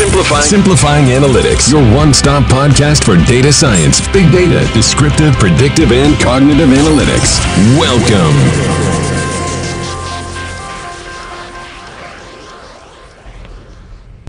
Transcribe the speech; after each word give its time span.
Simplifying. 0.00 0.42
Simplifying 0.42 1.06
Analytics, 1.08 1.70
your 1.70 1.82
one-stop 1.94 2.44
podcast 2.44 3.04
for 3.04 3.16
data 3.30 3.52
science, 3.52 4.00
big 4.14 4.32
data, 4.32 4.66
descriptive, 4.72 5.34
predictive, 5.34 5.92
and 5.92 6.18
cognitive 6.18 6.70
analytics. 6.70 7.38
Welcome. 7.78 8.32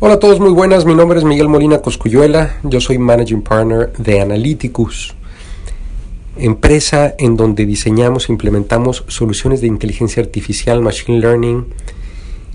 Hola 0.01 0.15
a 0.15 0.19
todos, 0.19 0.41
muy 0.41 0.51
buenas. 0.51 0.83
Mi 0.83 0.93
nombre 0.93 1.19
es 1.19 1.23
Miguel 1.23 1.47
Molina 1.47 1.81
Coscuyuela. 1.81 2.59
Yo 2.63 2.81
soy 2.81 2.97
Managing 2.97 3.41
Partner 3.41 3.93
de 3.93 4.19
Analyticus, 4.19 5.15
empresa 6.35 7.15
en 7.17 7.37
donde 7.37 7.65
diseñamos 7.65 8.27
e 8.27 8.33
implementamos 8.33 9.05
soluciones 9.07 9.61
de 9.61 9.67
inteligencia 9.67 10.21
artificial, 10.21 10.81
machine 10.81 11.21
learning, 11.21 11.67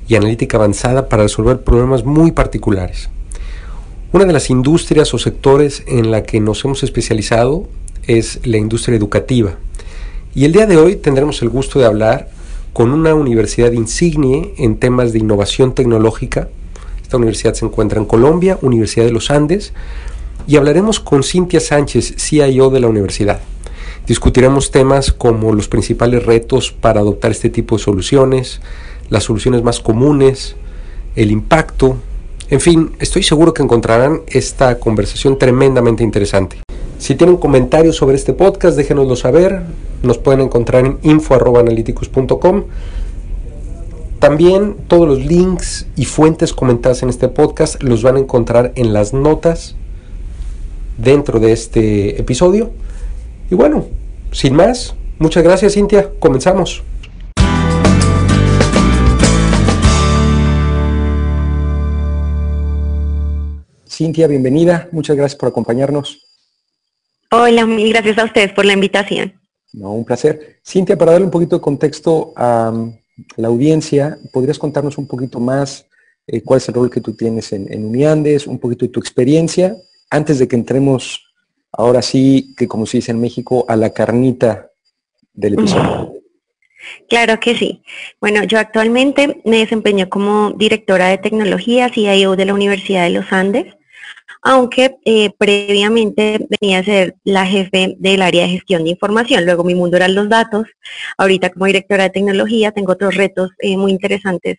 y 0.09 0.17
analítica 0.17 0.57
avanzada 0.57 1.09
para 1.09 1.25
resolver 1.25 1.61
problemas 1.61 2.05
muy 2.05 2.33
particulares. 2.33 3.09
Una 4.13 4.25
de 4.25 4.33
las 4.33 4.51
industrias 4.51 5.13
o 5.15 5.19
sectores 5.19 5.83
en 5.87 6.11
la 6.11 6.23
que 6.23 6.41
nos 6.41 6.65
hemos 6.65 6.83
especializado 6.83 7.69
es 8.07 8.41
la 8.45 8.57
industria 8.57 8.97
educativa. 8.97 9.57
Y 10.35 10.45
el 10.45 10.53
día 10.53 10.67
de 10.67 10.77
hoy 10.77 10.97
tendremos 10.97 11.43
el 11.43 11.49
gusto 11.49 11.79
de 11.79 11.87
hablar 11.87 12.29
con 12.73 12.93
una 12.93 13.15
universidad 13.15 13.73
insignia 13.73 14.49
en 14.59 14.77
temas 14.77 15.13
de 15.13 15.19
innovación 15.19 15.75
tecnológica. 15.75 16.49
Esta 17.03 17.17
universidad 17.17 17.55
se 17.55 17.65
encuentra 17.65 17.99
en 17.99 18.05
Colombia, 18.05 18.59
Universidad 18.63 19.07
de 19.07 19.13
los 19.13 19.31
Andes, 19.31 19.73
y 20.47 20.57
hablaremos 20.57 21.01
con 21.01 21.23
Cintia 21.23 21.61
Sánchez, 21.61 22.17
CIO 22.19 22.71
de 22.71 22.81
la 22.81 22.89
universidad. 22.89 23.41
Discutiremos 24.07 24.71
temas 24.71 25.11
como 25.11 25.53
los 25.53 25.69
principales 25.69 26.25
retos 26.25 26.71
para 26.71 27.01
adoptar 27.01 27.33
este 27.33 27.51
tipo 27.51 27.77
de 27.77 27.83
soluciones, 27.83 28.61
las 29.09 29.25
soluciones 29.25 29.63
más 29.63 29.81
comunes, 29.81 30.57
el 31.15 31.31
impacto. 31.31 31.97
En 32.51 32.61
fin, 32.61 32.93
estoy 33.01 33.23
seguro 33.23 33.55
que 33.55 33.63
encontrarán 33.63 34.23
esta 34.29 34.79
conversación 34.79 35.39
tremendamente 35.39 36.05
interesante. 36.05 36.59
Si 36.99 37.15
tienen 37.15 37.37
comentarios 37.37 37.97
sobre 37.97 38.17
este 38.17 38.33
podcast, 38.33 38.77
déjenoslo 38.77 39.17
saber. 39.17 39.63
Nos 40.03 40.19
pueden 40.19 40.41
encontrar 40.41 40.87
en 40.87 40.99
info.analyticus.com. 41.03 42.65
También 44.19 44.77
todos 44.89 45.07
los 45.07 45.19
links 45.19 45.87
y 45.95 46.07
fuentes 46.07 46.53
comentadas 46.53 47.03
en 47.03 47.11
este 47.11 47.29
podcast 47.29 47.83
los 47.83 48.03
van 48.03 48.17
a 48.17 48.21
encontrar 48.21 48.73
en 48.75 48.93
las 48.93 49.13
notas 49.13 49.77
dentro 50.97 51.39
de 51.39 51.53
este 51.53 52.19
episodio. 52.21 52.71
Y 53.51 53.55
bueno, 53.55 53.85
sin 54.33 54.55
más, 54.55 54.95
muchas 55.19 55.45
gracias 55.45 55.75
Cintia, 55.75 56.11
comenzamos. 56.19 56.83
Cintia, 63.97 64.27
bienvenida. 64.27 64.91
Muchas 64.93 65.17
gracias 65.17 65.39
por 65.39 65.49
acompañarnos. 65.49 66.21
Hola, 67.31 67.65
mil 67.65 67.89
gracias 67.95 68.19
a 68.19 68.25
ustedes 68.25 68.53
por 68.53 68.67
la 68.67 68.75
invitación. 68.75 69.41
No, 69.73 69.93
un 69.93 70.05
placer. 70.05 70.59
Cintia, 70.63 70.99
para 70.99 71.13
darle 71.13 71.25
un 71.25 71.31
poquito 71.31 71.57
de 71.57 71.63
contexto 71.63 72.35
a 72.37 72.71
um, 72.75 72.95
la 73.39 73.49
audiencia, 73.49 74.19
¿podrías 74.35 74.59
contarnos 74.59 74.99
un 74.99 75.07
poquito 75.07 75.41
más 75.41 75.87
eh, 76.27 76.43
cuál 76.43 76.59
es 76.59 76.69
el 76.69 76.75
rol 76.75 76.91
que 76.91 77.01
tú 77.01 77.15
tienes 77.15 77.51
en, 77.55 77.73
en, 77.73 77.87
Uniandes, 77.87 78.47
un 78.47 78.59
poquito 78.59 78.85
de 78.85 78.93
tu 78.93 79.01
experiencia, 79.01 79.75
antes 80.11 80.39
de 80.39 80.47
que 80.47 80.57
entremos, 80.57 81.25
ahora 81.73 82.03
sí, 82.03 82.55
que 82.55 82.69
como 82.69 82.85
se 82.85 82.99
dice 82.99 83.13
en 83.13 83.21
México, 83.21 83.65
a 83.67 83.77
la 83.77 83.95
carnita 83.95 84.73
del 85.33 85.55
episodio? 85.55 86.13
Claro 87.09 87.41
que 87.41 87.57
sí. 87.57 87.83
Bueno, 88.21 88.45
yo 88.45 88.59
actualmente 88.59 89.41
me 89.47 89.57
desempeño 89.57 90.11
como 90.11 90.51
directora 90.51 91.09
de 91.09 91.17
tecnología, 91.17 91.89
CIO 91.89 92.37
de 92.37 92.45
la 92.45 92.53
Universidad 92.53 93.05
de 93.05 93.11
los 93.11 93.33
Andes 93.33 93.77
aunque 94.49 94.99
eh, 95.05 95.31
previamente 95.37 96.39
venía 96.61 96.79
a 96.79 96.85
ser 96.85 97.17
la 97.25 97.45
jefe 97.47 97.97
del 97.99 98.23
área 98.23 98.45
de 98.45 98.51
gestión 98.51 98.85
de 98.85 98.91
información. 98.91 99.45
Luego 99.45 99.65
mi 99.65 99.75
mundo 99.75 99.97
eran 99.97 100.15
los 100.15 100.29
datos. 100.29 100.69
Ahorita 101.19 101.51
como 101.51 101.67
directora 101.67 102.05
de 102.05 102.11
tecnología 102.11 102.71
tengo 102.71 102.93
otros 102.93 103.17
retos 103.17 103.51
eh, 103.59 103.77
muy 103.77 103.91
interesantes, 103.91 104.59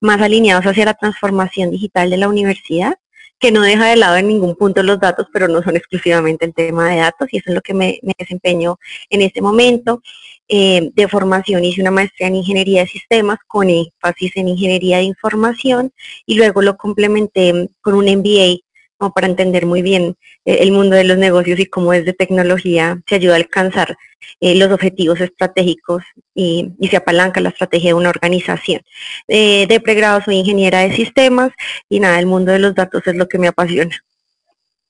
más 0.00 0.20
alineados 0.20 0.66
hacia 0.66 0.84
la 0.84 0.94
transformación 0.94 1.70
digital 1.70 2.10
de 2.10 2.16
la 2.16 2.28
universidad, 2.28 2.96
que 3.38 3.52
no 3.52 3.62
deja 3.62 3.86
de 3.86 3.96
lado 3.96 4.16
en 4.16 4.26
ningún 4.26 4.56
punto 4.56 4.82
los 4.82 4.98
datos, 4.98 5.28
pero 5.32 5.46
no 5.46 5.62
son 5.62 5.76
exclusivamente 5.76 6.44
el 6.44 6.52
tema 6.52 6.90
de 6.90 6.96
datos, 6.96 7.28
y 7.30 7.36
eso 7.36 7.50
es 7.50 7.54
lo 7.54 7.60
que 7.60 7.72
me, 7.72 8.00
desempeño 8.18 8.78
en 9.10 9.22
este 9.22 9.40
momento. 9.40 10.02
Eh, 10.48 10.90
de 10.92 11.06
formación 11.06 11.64
hice 11.64 11.80
una 11.82 11.92
maestría 11.92 12.26
en 12.26 12.34
ingeniería 12.34 12.80
de 12.80 12.88
sistemas 12.88 13.38
con 13.46 13.70
énfasis 13.70 14.32
en 14.34 14.48
ingeniería 14.48 14.96
de 14.96 15.04
información 15.04 15.92
y 16.26 16.34
luego 16.34 16.62
lo 16.62 16.76
complementé 16.76 17.70
con 17.80 17.94
un 17.94 18.06
MBA 18.06 18.58
como 19.00 19.14
para 19.14 19.26
entender 19.26 19.64
muy 19.64 19.80
bien 19.80 20.14
eh, 20.44 20.58
el 20.60 20.72
mundo 20.72 20.94
de 20.94 21.04
los 21.04 21.16
negocios 21.16 21.58
y 21.58 21.64
cómo 21.64 21.92
desde 21.92 22.12
tecnología 22.12 23.00
se 23.08 23.14
ayuda 23.14 23.32
a 23.32 23.36
alcanzar 23.36 23.96
eh, 24.40 24.54
los 24.54 24.70
objetivos 24.70 25.22
estratégicos 25.22 26.02
y, 26.34 26.70
se 26.90 26.98
apalanca 26.98 27.40
la 27.40 27.48
estrategia 27.48 27.90
de 27.90 27.94
una 27.94 28.10
organización. 28.10 28.82
Eh, 29.26 29.66
de 29.66 29.80
pregrado 29.80 30.20
soy 30.22 30.36
ingeniera 30.36 30.80
de 30.80 30.94
sistemas 30.94 31.50
y 31.88 31.98
nada, 31.98 32.18
el 32.18 32.26
mundo 32.26 32.52
de 32.52 32.58
los 32.58 32.74
datos 32.74 33.02
es 33.06 33.16
lo 33.16 33.26
que 33.26 33.38
me 33.38 33.48
apasiona. 33.48 33.96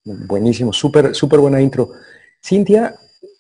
Buenísimo, 0.03 0.72
súper, 0.72 1.15
súper 1.15 1.38
buena 1.38 1.60
intro. 1.60 1.93
Cintia, 2.43 2.97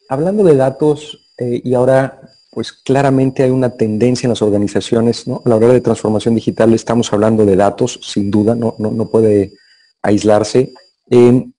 hablando 0.08 0.44
de 0.44 0.54
datos 0.54 1.32
y 1.38 1.74
ahora 1.74 2.20
pues 2.52 2.72
claramente 2.72 3.42
hay 3.42 3.50
una 3.50 3.70
tendencia 3.70 4.26
en 4.26 4.30
las 4.30 4.42
organizaciones, 4.42 5.26
¿no? 5.26 5.42
A 5.44 5.48
la 5.48 5.56
hora 5.56 5.68
de 5.68 5.80
transformación 5.80 6.34
digital 6.34 6.74
estamos 6.74 7.12
hablando 7.12 7.46
de 7.46 7.56
datos, 7.56 7.98
sin 8.02 8.30
duda, 8.30 8.54
no, 8.54 8.74
no, 8.78 8.90
no 8.90 9.08
puede 9.08 9.52
aislarse, 10.02 10.72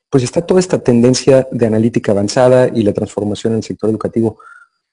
pues 0.09 0.23
está 0.23 0.45
toda 0.45 0.59
esta 0.59 0.77
tendencia 0.77 1.47
de 1.51 1.65
analítica 1.65 2.11
avanzada 2.11 2.69
y 2.73 2.83
la 2.83 2.93
transformación 2.93 3.53
en 3.53 3.57
el 3.57 3.63
sector 3.63 3.89
educativo. 3.89 4.37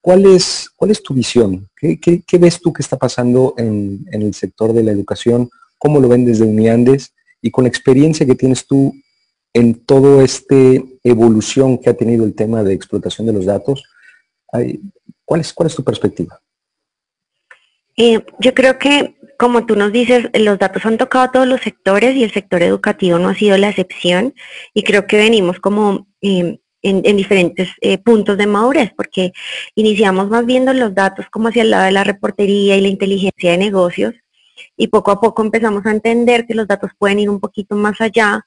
¿Cuál 0.00 0.26
es, 0.26 0.70
cuál 0.76 0.92
es 0.92 1.02
tu 1.02 1.12
visión? 1.12 1.68
¿Qué, 1.76 2.22
ves 2.38 2.60
tú 2.60 2.72
que 2.72 2.82
está 2.82 2.96
pasando 2.96 3.54
en, 3.58 4.06
el 4.12 4.32
sector 4.32 4.72
de 4.72 4.84
la 4.84 4.92
educación? 4.92 5.50
¿Cómo 5.76 5.98
lo 6.00 6.08
ven 6.08 6.24
desde 6.24 6.44
Uniandes? 6.44 7.12
Y 7.42 7.50
con 7.50 7.64
la 7.64 7.68
experiencia 7.68 8.24
que 8.24 8.36
tienes 8.36 8.66
tú 8.66 8.94
en 9.52 9.74
toda 9.84 10.22
esta 10.22 10.54
evolución 11.02 11.78
que 11.78 11.90
ha 11.90 11.94
tenido 11.94 12.24
el 12.24 12.34
tema 12.34 12.62
de 12.62 12.74
explotación 12.74 13.26
de 13.26 13.32
los 13.32 13.44
datos, 13.44 13.82
¿cuál 15.24 15.40
es, 15.40 15.52
cuál 15.52 15.66
es 15.66 15.74
tu 15.74 15.82
perspectiva? 15.82 16.40
Eh, 17.96 18.24
yo 18.38 18.54
creo 18.54 18.78
que 18.78 19.16
como 19.38 19.66
tú 19.66 19.76
nos 19.76 19.92
dices, 19.92 20.28
los 20.34 20.58
datos 20.58 20.84
han 20.84 20.98
tocado 20.98 21.24
a 21.24 21.32
todos 21.32 21.46
los 21.46 21.60
sectores 21.60 22.16
y 22.16 22.24
el 22.24 22.32
sector 22.32 22.62
educativo 22.62 23.18
no 23.20 23.28
ha 23.28 23.34
sido 23.34 23.56
la 23.56 23.68
excepción 23.68 24.34
y 24.74 24.82
creo 24.82 25.06
que 25.06 25.16
venimos 25.16 25.60
como 25.60 26.08
em, 26.20 26.58
en, 26.82 27.16
diferentes 27.16 27.68
eh, 27.80 27.98
puntos 27.98 28.36
de 28.36 28.46
madurez 28.48 28.92
porque 28.96 29.32
iniciamos 29.76 30.28
más 30.28 30.44
viendo 30.44 30.72
los 30.72 30.92
datos 30.92 31.26
como 31.30 31.48
hacia 31.48 31.62
el 31.62 31.70
lado 31.70 31.84
de 31.84 31.92
la 31.92 32.04
reportería 32.04 32.76
y 32.76 32.80
la 32.80 32.88
inteligencia 32.88 33.52
de 33.52 33.58
negocios 33.58 34.14
y 34.76 34.88
poco 34.88 35.12
a 35.12 35.20
poco 35.20 35.42
empezamos 35.42 35.86
a 35.86 35.92
entender 35.92 36.44
que 36.44 36.54
los 36.54 36.66
datos 36.66 36.90
pueden 36.98 37.20
ir 37.20 37.30
un 37.30 37.38
poquito 37.38 37.76
más 37.76 38.00
allá 38.00 38.44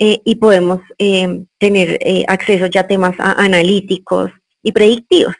eh, 0.00 0.20
y 0.24 0.34
podemos 0.34 0.80
em, 0.98 1.46
tener 1.58 1.98
eh, 2.00 2.24
acceso 2.26 2.66
ya 2.66 2.80
a 2.80 2.86
temas 2.88 3.14
analíticos 3.18 4.32
y 4.64 4.72
predictivos. 4.72 5.34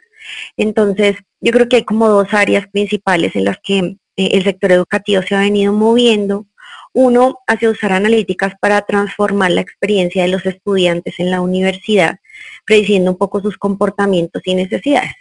Entonces, 0.57 1.17
yo 1.41 1.53
creo 1.53 1.69
que 1.69 1.77
hay 1.77 1.85
como 1.85 2.09
dos 2.09 2.33
áreas 2.33 2.67
principales 2.69 3.35
en 3.37 3.45
las 3.45 3.59
que 3.63 3.97
eh, 4.17 4.31
el 4.33 4.45
sector 4.45 4.73
educativo 4.73 5.23
se 5.23 5.35
ha 5.35 5.41
venido 5.41 5.73
moviendo. 5.73 6.47
Uno, 6.93 7.39
hacia 7.49 7.71
usar 7.71 7.93
analíticas 7.93 8.55
para 8.61 8.83
transformar 8.83 9.51
la 9.51 9.61
experiencia 9.61 10.23
de 10.23 10.29
los 10.29 10.47
estudiantes 10.47 11.19
en 11.19 11.31
la 11.31 11.41
universidad, 11.41 12.19
prediciendo 12.65 13.11
un 13.11 13.19
poco 13.19 13.41
sus 13.41 13.59
comportamientos 13.59 14.43
y 14.45 14.55
necesidades. 14.55 15.13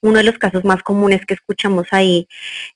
Uno 0.00 0.18
de 0.18 0.24
los 0.24 0.38
casos 0.38 0.64
más 0.64 0.82
comunes 0.82 1.24
que 1.26 1.34
escuchamos 1.34 1.88
ahí 1.90 2.26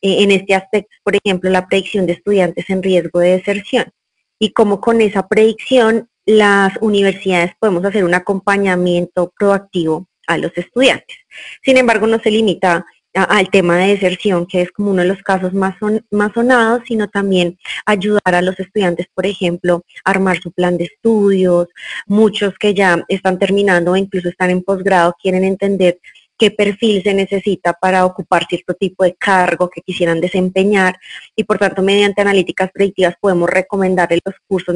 eh, 0.02 0.22
en 0.22 0.30
este 0.30 0.54
aspecto 0.54 0.90
por 1.02 1.16
ejemplo, 1.16 1.50
la 1.50 1.66
predicción 1.66 2.06
de 2.06 2.12
estudiantes 2.14 2.68
en 2.68 2.82
riesgo 2.82 3.20
de 3.20 3.30
deserción 3.38 3.92
y 4.38 4.52
cómo 4.52 4.80
con 4.80 5.00
esa 5.00 5.26
predicción 5.26 6.08
las 6.26 6.74
universidades 6.82 7.52
podemos 7.58 7.84
hacer 7.84 8.04
un 8.04 8.14
acompañamiento 8.14 9.32
proactivo 9.38 10.06
a 10.26 10.36
los 10.36 10.52
estudiantes. 10.56 11.16
Sin 11.62 11.78
embargo, 11.78 12.06
no 12.06 12.18
se 12.18 12.30
limita 12.30 12.84
al 13.14 13.50
tema 13.50 13.78
de 13.78 13.88
deserción, 13.88 14.46
que 14.46 14.62
es 14.62 14.70
como 14.70 14.90
uno 14.90 15.02
de 15.02 15.08
los 15.08 15.22
casos 15.22 15.52
más, 15.52 15.76
más 16.10 16.32
sonados, 16.32 16.82
sino 16.86 17.08
también 17.08 17.58
ayudar 17.86 18.34
a 18.34 18.42
los 18.42 18.58
estudiantes, 18.60 19.06
por 19.14 19.26
ejemplo, 19.26 19.84
a 20.04 20.10
armar 20.10 20.38
su 20.40 20.52
plan 20.52 20.76
de 20.76 20.84
estudios. 20.84 21.68
Muchos 22.06 22.54
que 22.58 22.74
ya 22.74 23.04
están 23.08 23.38
terminando 23.38 23.92
o 23.92 23.96
incluso 23.96 24.28
están 24.28 24.50
en 24.50 24.62
posgrado 24.62 25.14
quieren 25.20 25.44
entender 25.44 25.98
qué 26.38 26.50
perfil 26.50 27.02
se 27.02 27.14
necesita 27.14 27.72
para 27.72 28.06
ocupar 28.06 28.46
cierto 28.46 28.74
tipo 28.74 29.04
de 29.04 29.14
cargo 29.14 29.68
que 29.68 29.82
quisieran 29.82 30.20
desempeñar 30.20 30.96
y 31.34 31.44
por 31.44 31.58
tanto 31.58 31.82
mediante 31.82 32.20
analíticas 32.20 32.70
predictivas 32.72 33.16
podemos 33.20 33.50
recomendarles 33.50 34.20
los 34.24 34.36
cursos 34.46 34.74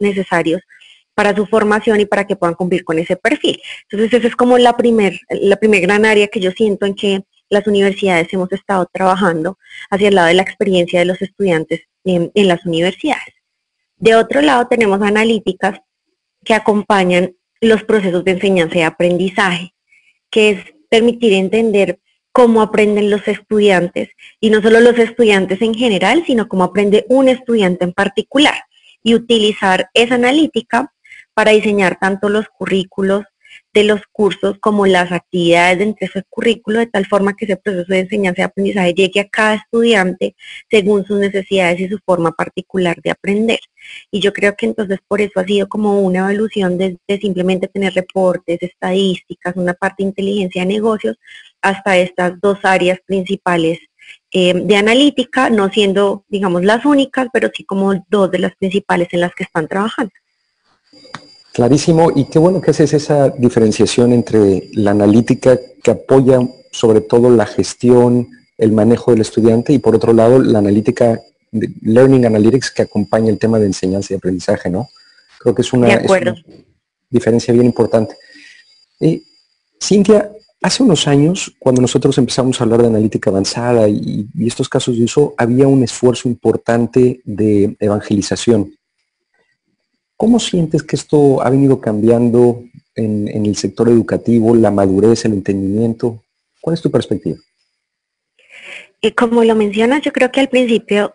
necesarios 0.00 0.60
para 1.14 1.34
su 1.34 1.46
formación 1.46 2.00
y 2.00 2.06
para 2.06 2.26
que 2.26 2.34
puedan 2.34 2.56
cumplir 2.56 2.84
con 2.84 2.98
ese 2.98 3.14
perfil. 3.14 3.60
Entonces 3.88 4.18
esa 4.18 4.26
es 4.26 4.34
como 4.34 4.58
la 4.58 4.76
primer, 4.76 5.20
la 5.28 5.56
primer 5.56 5.82
gran 5.82 6.04
área 6.04 6.26
que 6.26 6.40
yo 6.40 6.50
siento 6.50 6.86
en 6.86 6.94
que 6.94 7.22
las 7.48 7.66
universidades 7.66 8.32
hemos 8.32 8.50
estado 8.52 8.88
trabajando 8.92 9.58
hacia 9.90 10.08
el 10.08 10.14
lado 10.14 10.28
de 10.28 10.34
la 10.34 10.42
experiencia 10.42 10.98
de 10.98 11.04
los 11.04 11.20
estudiantes 11.22 11.82
en, 12.04 12.30
las 12.34 12.64
universidades. 12.66 13.34
De 13.96 14.14
otro 14.14 14.42
lado 14.42 14.66
tenemos 14.68 15.00
analíticas 15.02 15.80
que 16.44 16.54
acompañan 16.54 17.34
los 17.60 17.82
procesos 17.84 18.24
de 18.24 18.32
enseñanza 18.32 18.78
y 18.78 18.82
aprendizaje, 18.82 19.74
que 20.30 20.50
es 20.50 20.64
permitir 20.90 21.32
entender 21.32 22.00
cómo 22.32 22.60
aprenden 22.60 23.10
los 23.10 23.26
estudiantes, 23.28 24.10
y 24.40 24.50
no 24.50 24.60
solo 24.60 24.80
los 24.80 24.98
estudiantes 24.98 25.62
en 25.62 25.74
general, 25.74 26.24
sino 26.26 26.48
cómo 26.48 26.64
aprende 26.64 27.06
un 27.08 27.28
estudiante 27.28 27.84
en 27.84 27.92
particular, 27.92 28.54
y 29.02 29.14
utilizar 29.14 29.88
esa 29.94 30.16
analítica 30.16 30.92
para 31.32 31.52
diseñar 31.52 31.98
tanto 31.98 32.28
los 32.28 32.48
currículos 32.48 33.24
de 33.74 33.82
los 33.84 34.00
cursos 34.12 34.56
como 34.60 34.86
las 34.86 35.10
actividades 35.10 35.78
dentro 35.80 35.98
de 36.00 36.06
ese 36.06 36.22
currículo, 36.30 36.78
de 36.78 36.86
tal 36.86 37.06
forma 37.06 37.34
que 37.34 37.44
ese 37.44 37.56
proceso 37.56 37.92
de 37.92 38.00
enseñanza 38.00 38.42
y 38.42 38.44
aprendizaje 38.44 38.94
llegue 38.94 39.20
a 39.20 39.28
cada 39.28 39.54
estudiante 39.54 40.36
según 40.70 41.04
sus 41.04 41.18
necesidades 41.18 41.80
y 41.80 41.88
su 41.88 41.98
forma 41.98 42.30
particular 42.30 42.96
de 43.02 43.10
aprender. 43.10 43.58
Y 44.12 44.20
yo 44.20 44.32
creo 44.32 44.54
que 44.56 44.66
entonces 44.66 45.00
por 45.08 45.20
eso 45.20 45.40
ha 45.40 45.44
sido 45.44 45.68
como 45.68 46.00
una 46.00 46.20
evolución 46.30 46.78
desde 46.78 47.20
simplemente 47.20 47.66
tener 47.66 47.92
reportes, 47.94 48.62
estadísticas, 48.62 49.56
una 49.56 49.74
parte 49.74 50.04
de 50.04 50.10
inteligencia 50.10 50.62
de 50.62 50.68
negocios, 50.68 51.16
hasta 51.60 51.98
estas 51.98 52.40
dos 52.40 52.58
áreas 52.62 53.00
principales 53.04 53.80
eh, 54.30 54.54
de 54.54 54.76
analítica, 54.76 55.50
no 55.50 55.68
siendo, 55.68 56.24
digamos, 56.28 56.64
las 56.64 56.84
únicas, 56.84 57.26
pero 57.32 57.50
sí 57.52 57.64
como 57.64 58.04
dos 58.08 58.30
de 58.30 58.38
las 58.38 58.54
principales 58.54 59.08
en 59.10 59.20
las 59.20 59.34
que 59.34 59.42
están 59.42 59.66
trabajando. 59.66 60.12
Clarísimo, 61.54 62.10
y 62.12 62.24
qué 62.24 62.40
bueno 62.40 62.60
que 62.60 62.72
haces 62.72 62.94
esa 62.94 63.28
diferenciación 63.28 64.12
entre 64.12 64.70
la 64.72 64.90
analítica 64.90 65.56
que 65.84 65.92
apoya 65.92 66.40
sobre 66.72 67.00
todo 67.00 67.30
la 67.30 67.46
gestión, 67.46 68.26
el 68.58 68.72
manejo 68.72 69.12
del 69.12 69.20
estudiante 69.20 69.72
y 69.72 69.78
por 69.78 69.94
otro 69.94 70.12
lado 70.12 70.40
la 70.40 70.58
analítica, 70.58 71.20
Learning 71.52 72.26
Analytics 72.26 72.72
que 72.72 72.82
acompaña 72.82 73.30
el 73.30 73.38
tema 73.38 73.60
de 73.60 73.66
enseñanza 73.66 74.12
y 74.12 74.16
aprendizaje, 74.16 74.68
¿no? 74.68 74.88
Creo 75.38 75.54
que 75.54 75.62
es 75.62 75.72
una, 75.72 75.86
diferencia 77.08 77.54
bien 77.54 77.66
importante. 77.66 78.16
Y, 78.98 79.22
Cintia, 79.80 80.32
hace 80.60 80.82
unos 80.82 81.06
años, 81.06 81.54
cuando 81.60 81.80
nosotros 81.80 82.18
empezamos 82.18 82.60
a 82.60 82.64
hablar 82.64 82.82
de 82.82 82.88
analítica 82.88 83.30
avanzada 83.30 83.86
y 83.86 84.26
estos 84.44 84.68
casos 84.68 84.98
de 84.98 85.04
uso, 85.04 85.34
había 85.36 85.68
un 85.68 85.84
esfuerzo 85.84 86.28
importante 86.28 87.20
de 87.24 87.76
evangelización 87.78 88.72
¿Cómo 90.24 90.40
sientes 90.40 90.82
que 90.82 90.96
esto 90.96 91.42
ha 91.42 91.50
venido 91.50 91.82
cambiando 91.82 92.64
en, 92.94 93.28
el 93.28 93.56
sector 93.56 93.90
educativo, 93.90 94.56
la 94.56 94.70
madurez, 94.70 95.26
el 95.26 95.34
entendimiento? 95.34 96.24
¿Cuál 96.62 96.72
es 96.72 96.80
tu 96.80 96.90
perspectiva? 96.90 97.36
Como 99.14 99.44
lo 99.44 99.54
mencionas, 99.54 100.00
yo 100.00 100.12
creo 100.12 100.32
que 100.32 100.40
al 100.40 100.48
principio 100.48 101.12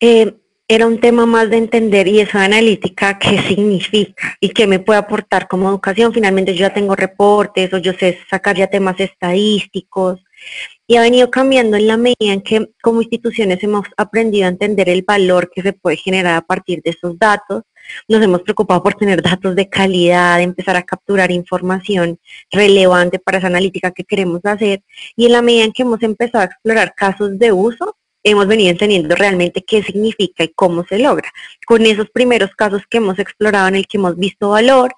eh, 0.00 0.34
era 0.66 0.88
un 0.88 0.98
tema 0.98 1.24
más 1.24 1.50
de 1.50 1.58
entender 1.58 2.08
y 2.08 2.18
eso 2.18 2.36
analítica, 2.36 3.16
qué 3.16 3.40
significa 3.46 4.36
y 4.40 4.48
qué 4.48 4.66
me 4.66 4.80
puede 4.80 4.98
aportar 4.98 5.46
como 5.46 5.68
educación. 5.68 6.12
Finalmente 6.12 6.52
yo 6.52 6.62
ya 6.62 6.74
tengo 6.74 6.96
reportes 6.96 7.72
o 7.72 7.78
yo 7.78 7.92
sé 7.92 8.18
sacar 8.28 8.56
ya 8.56 8.66
temas 8.66 8.98
estadísticos 8.98 10.18
y 10.88 10.96
ha 10.96 11.02
venido 11.02 11.30
cambiando 11.30 11.76
en 11.76 11.86
la 11.86 11.96
medida 11.96 12.32
en 12.32 12.42
que 12.42 12.70
como 12.82 13.02
instituciones 13.02 13.62
hemos 13.62 13.86
aprendido 13.96 14.46
a 14.46 14.48
entender 14.48 14.88
el 14.88 15.02
valor 15.02 15.48
que 15.54 15.62
se 15.62 15.72
puede 15.74 15.96
generar 15.96 16.34
a 16.34 16.42
partir 16.44 16.82
de 16.82 16.90
esos 16.90 17.16
datos 17.16 17.62
nos 18.08 18.22
hemos 18.22 18.42
preocupado 18.42 18.82
por 18.82 18.94
tener 18.94 19.22
datos 19.22 19.54
de 19.56 19.68
calidad, 19.68 20.40
empezar 20.40 20.76
a 20.76 20.82
capturar 20.82 21.30
información 21.30 22.18
relevante 22.50 23.18
para 23.18 23.38
esa 23.38 23.46
analítica 23.46 23.90
que 23.90 24.04
queremos 24.04 24.40
hacer. 24.44 24.82
Y 25.16 25.26
en 25.26 25.32
la 25.32 25.42
medida 25.42 25.64
en 25.64 25.72
que 25.72 25.82
hemos 25.82 26.02
empezado 26.02 26.42
a 26.42 26.46
explorar 26.46 26.94
casos 26.94 27.38
de 27.38 27.52
uso, 27.52 27.96
hemos 28.22 28.46
venido 28.46 28.70
entendiendo 28.70 29.14
realmente 29.14 29.62
qué 29.62 29.82
significa 29.82 30.44
y 30.44 30.48
cómo 30.48 30.84
se 30.84 30.98
logra. 30.98 31.30
Con 31.66 31.84
esos 31.84 32.08
primeros 32.10 32.50
casos 32.50 32.82
que 32.88 32.98
hemos 32.98 33.18
explorado 33.18 33.68
en 33.68 33.76
el 33.76 33.86
que 33.86 33.98
hemos 33.98 34.16
visto 34.16 34.50
valor, 34.50 34.94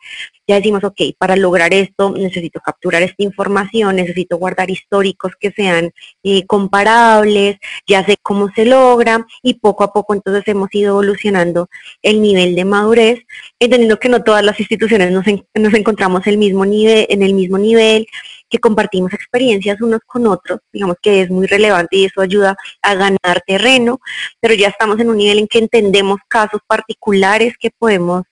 ya 0.47 0.57
decimos, 0.57 0.85
ok, 0.85 1.01
para 1.19 1.37
lograr 1.37 1.73
esto 1.73 2.11
necesito 2.11 2.61
capturar 2.61 3.03
esta 3.03 3.23
información, 3.23 3.97
necesito 3.97 4.37
guardar 4.37 4.71
históricos 4.71 5.33
que 5.39 5.53
sean 5.53 5.93
eh, 6.23 6.47
comparables, 6.47 7.59
ya 7.87 8.05
sé 8.05 8.17
cómo 8.23 8.51
se 8.55 8.65
logra 8.67 9.27
y 9.43 9.55
poco 9.55 9.85
a 9.85 9.93
poco 9.93 10.15
entonces 10.15 10.47
hemos 10.47 10.69
ido 10.75 10.91
evolucionando 10.91 11.69
el 12.03 12.21
nivel 12.21 12.55
de 12.55 12.65
madurez, 12.65 13.21
entendiendo 13.59 13.99
que 13.99 14.09
no 14.09 14.23
todas 14.23 14.45
las 14.45 14.61
instituciones 14.61 15.11
nos, 15.13 15.25
nos 15.55 15.75
encontramos 15.75 16.27
el 16.27 16.39
mismo 16.39 16.67
nivel, 16.67 17.07
en 17.09 17.23
el 17.23 17.35
mismo 17.35 17.59
nivel, 17.59 18.07
que 18.49 18.59
compartimos 18.59 19.13
experiencias 19.13 19.81
unos 19.81 20.01
con 20.07 20.27
otros, 20.27 20.61
digamos 20.73 20.97
que 21.03 21.23
es 21.23 21.31
muy 21.31 21.47
relevante 21.47 21.97
y 21.97 22.05
eso 22.05 22.21
ayuda 22.21 22.57
a 22.83 22.95
ganar 22.95 23.43
terreno, 23.47 24.01
pero 24.41 24.55
ya 24.55 24.69
estamos 24.69 25.01
en 25.01 25.11
un 25.11 25.17
nivel 25.17 25.39
en 25.41 25.49
que 25.49 25.59
entendemos 25.59 26.19
casos 26.29 26.61
particulares 26.67 27.55
que 27.59 27.71
podemos 27.71 28.23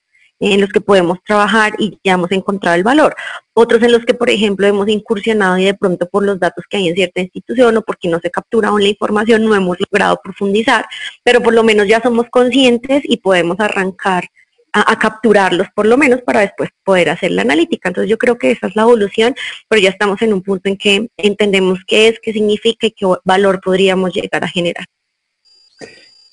en 0.50 0.60
los 0.60 0.70
que 0.70 0.80
podemos 0.80 1.18
trabajar 1.24 1.74
y 1.78 1.98
ya 2.02 2.14
hemos 2.14 2.32
encontrado 2.32 2.76
el 2.76 2.82
valor. 2.82 3.14
Otros 3.54 3.82
en 3.82 3.92
los 3.92 4.04
que, 4.04 4.14
por 4.14 4.28
ejemplo, 4.28 4.66
hemos 4.66 4.88
incursionado 4.88 5.56
y 5.58 5.64
de 5.64 5.74
pronto 5.74 6.08
por 6.08 6.24
los 6.24 6.40
datos 6.40 6.64
que 6.68 6.78
hay 6.78 6.88
en 6.88 6.94
cierta 6.94 7.20
institución 7.20 7.76
o 7.76 7.82
porque 7.82 8.08
no 8.08 8.18
se 8.18 8.30
captura 8.30 8.68
aún 8.68 8.82
la 8.82 8.88
información 8.88 9.44
no 9.44 9.54
hemos 9.54 9.78
logrado 9.78 10.20
profundizar, 10.22 10.86
pero 11.22 11.40
por 11.42 11.54
lo 11.54 11.62
menos 11.62 11.86
ya 11.86 12.02
somos 12.02 12.26
conscientes 12.30 13.02
y 13.04 13.18
podemos 13.18 13.60
arrancar 13.60 14.24
a, 14.72 14.98
capturarlos 14.98 15.68
por 15.74 15.86
lo 15.86 15.98
menos 15.98 16.22
para 16.22 16.40
después 16.40 16.70
poder 16.82 17.10
hacer 17.10 17.30
la 17.30 17.42
analítica. 17.42 17.88
Entonces 17.88 18.10
yo 18.10 18.18
creo 18.18 18.38
que 18.38 18.50
esa 18.50 18.66
es 18.66 18.74
la 18.74 18.82
evolución, 18.82 19.34
pero 19.68 19.80
ya 19.80 19.90
estamos 19.90 20.20
en 20.22 20.32
un 20.32 20.42
punto 20.42 20.68
en 20.68 20.76
que 20.76 21.08
entendemos 21.18 21.80
qué 21.86 22.08
es, 22.08 22.18
qué 22.20 22.32
significa 22.32 22.86
y 22.86 22.90
qué 22.90 23.06
valor 23.24 23.60
podríamos 23.60 24.12
llegar 24.14 24.42
a 24.42 24.48
generar. 24.48 24.86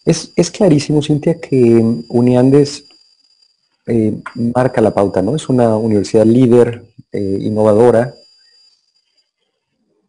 Es, 0.06 0.32
es 0.36 0.50
clarísimo, 0.50 1.04
Cintia, 1.04 1.40
que 1.40 1.84
Uniandes 2.08 2.89
eh, 3.90 4.14
marca 4.36 4.82
la 4.82 4.94
pauta, 4.94 5.22
¿no? 5.22 5.36
Es 5.36 5.50
una 5.50 5.76
universidad 5.78 6.26
líder, 6.26 6.84
eh, 7.12 7.38
innovadora. 7.42 8.14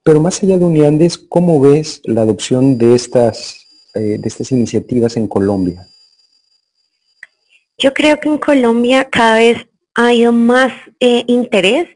Pero 0.02 0.20
más 0.20 0.42
allá 0.42 0.58
de 0.58 0.64
Uniandes, 0.64 1.18
¿cómo 1.18 1.60
ves 1.60 2.02
la 2.04 2.22
adopción 2.22 2.78
de 2.78 2.94
estas, 2.94 3.66
eh, 3.94 4.18
de 4.18 4.28
estas 4.28 4.52
iniciativas 4.52 5.16
en 5.16 5.26
Colombia? 5.26 5.86
Yo 7.78 7.94
creo 7.94 8.20
que 8.20 8.28
en 8.28 8.38
Colombia 8.38 9.08
cada 9.08 9.36
vez 9.36 9.66
ha 9.94 10.08
habido 10.08 10.32
más 10.32 10.72
eh, 11.00 11.24
interés 11.26 11.88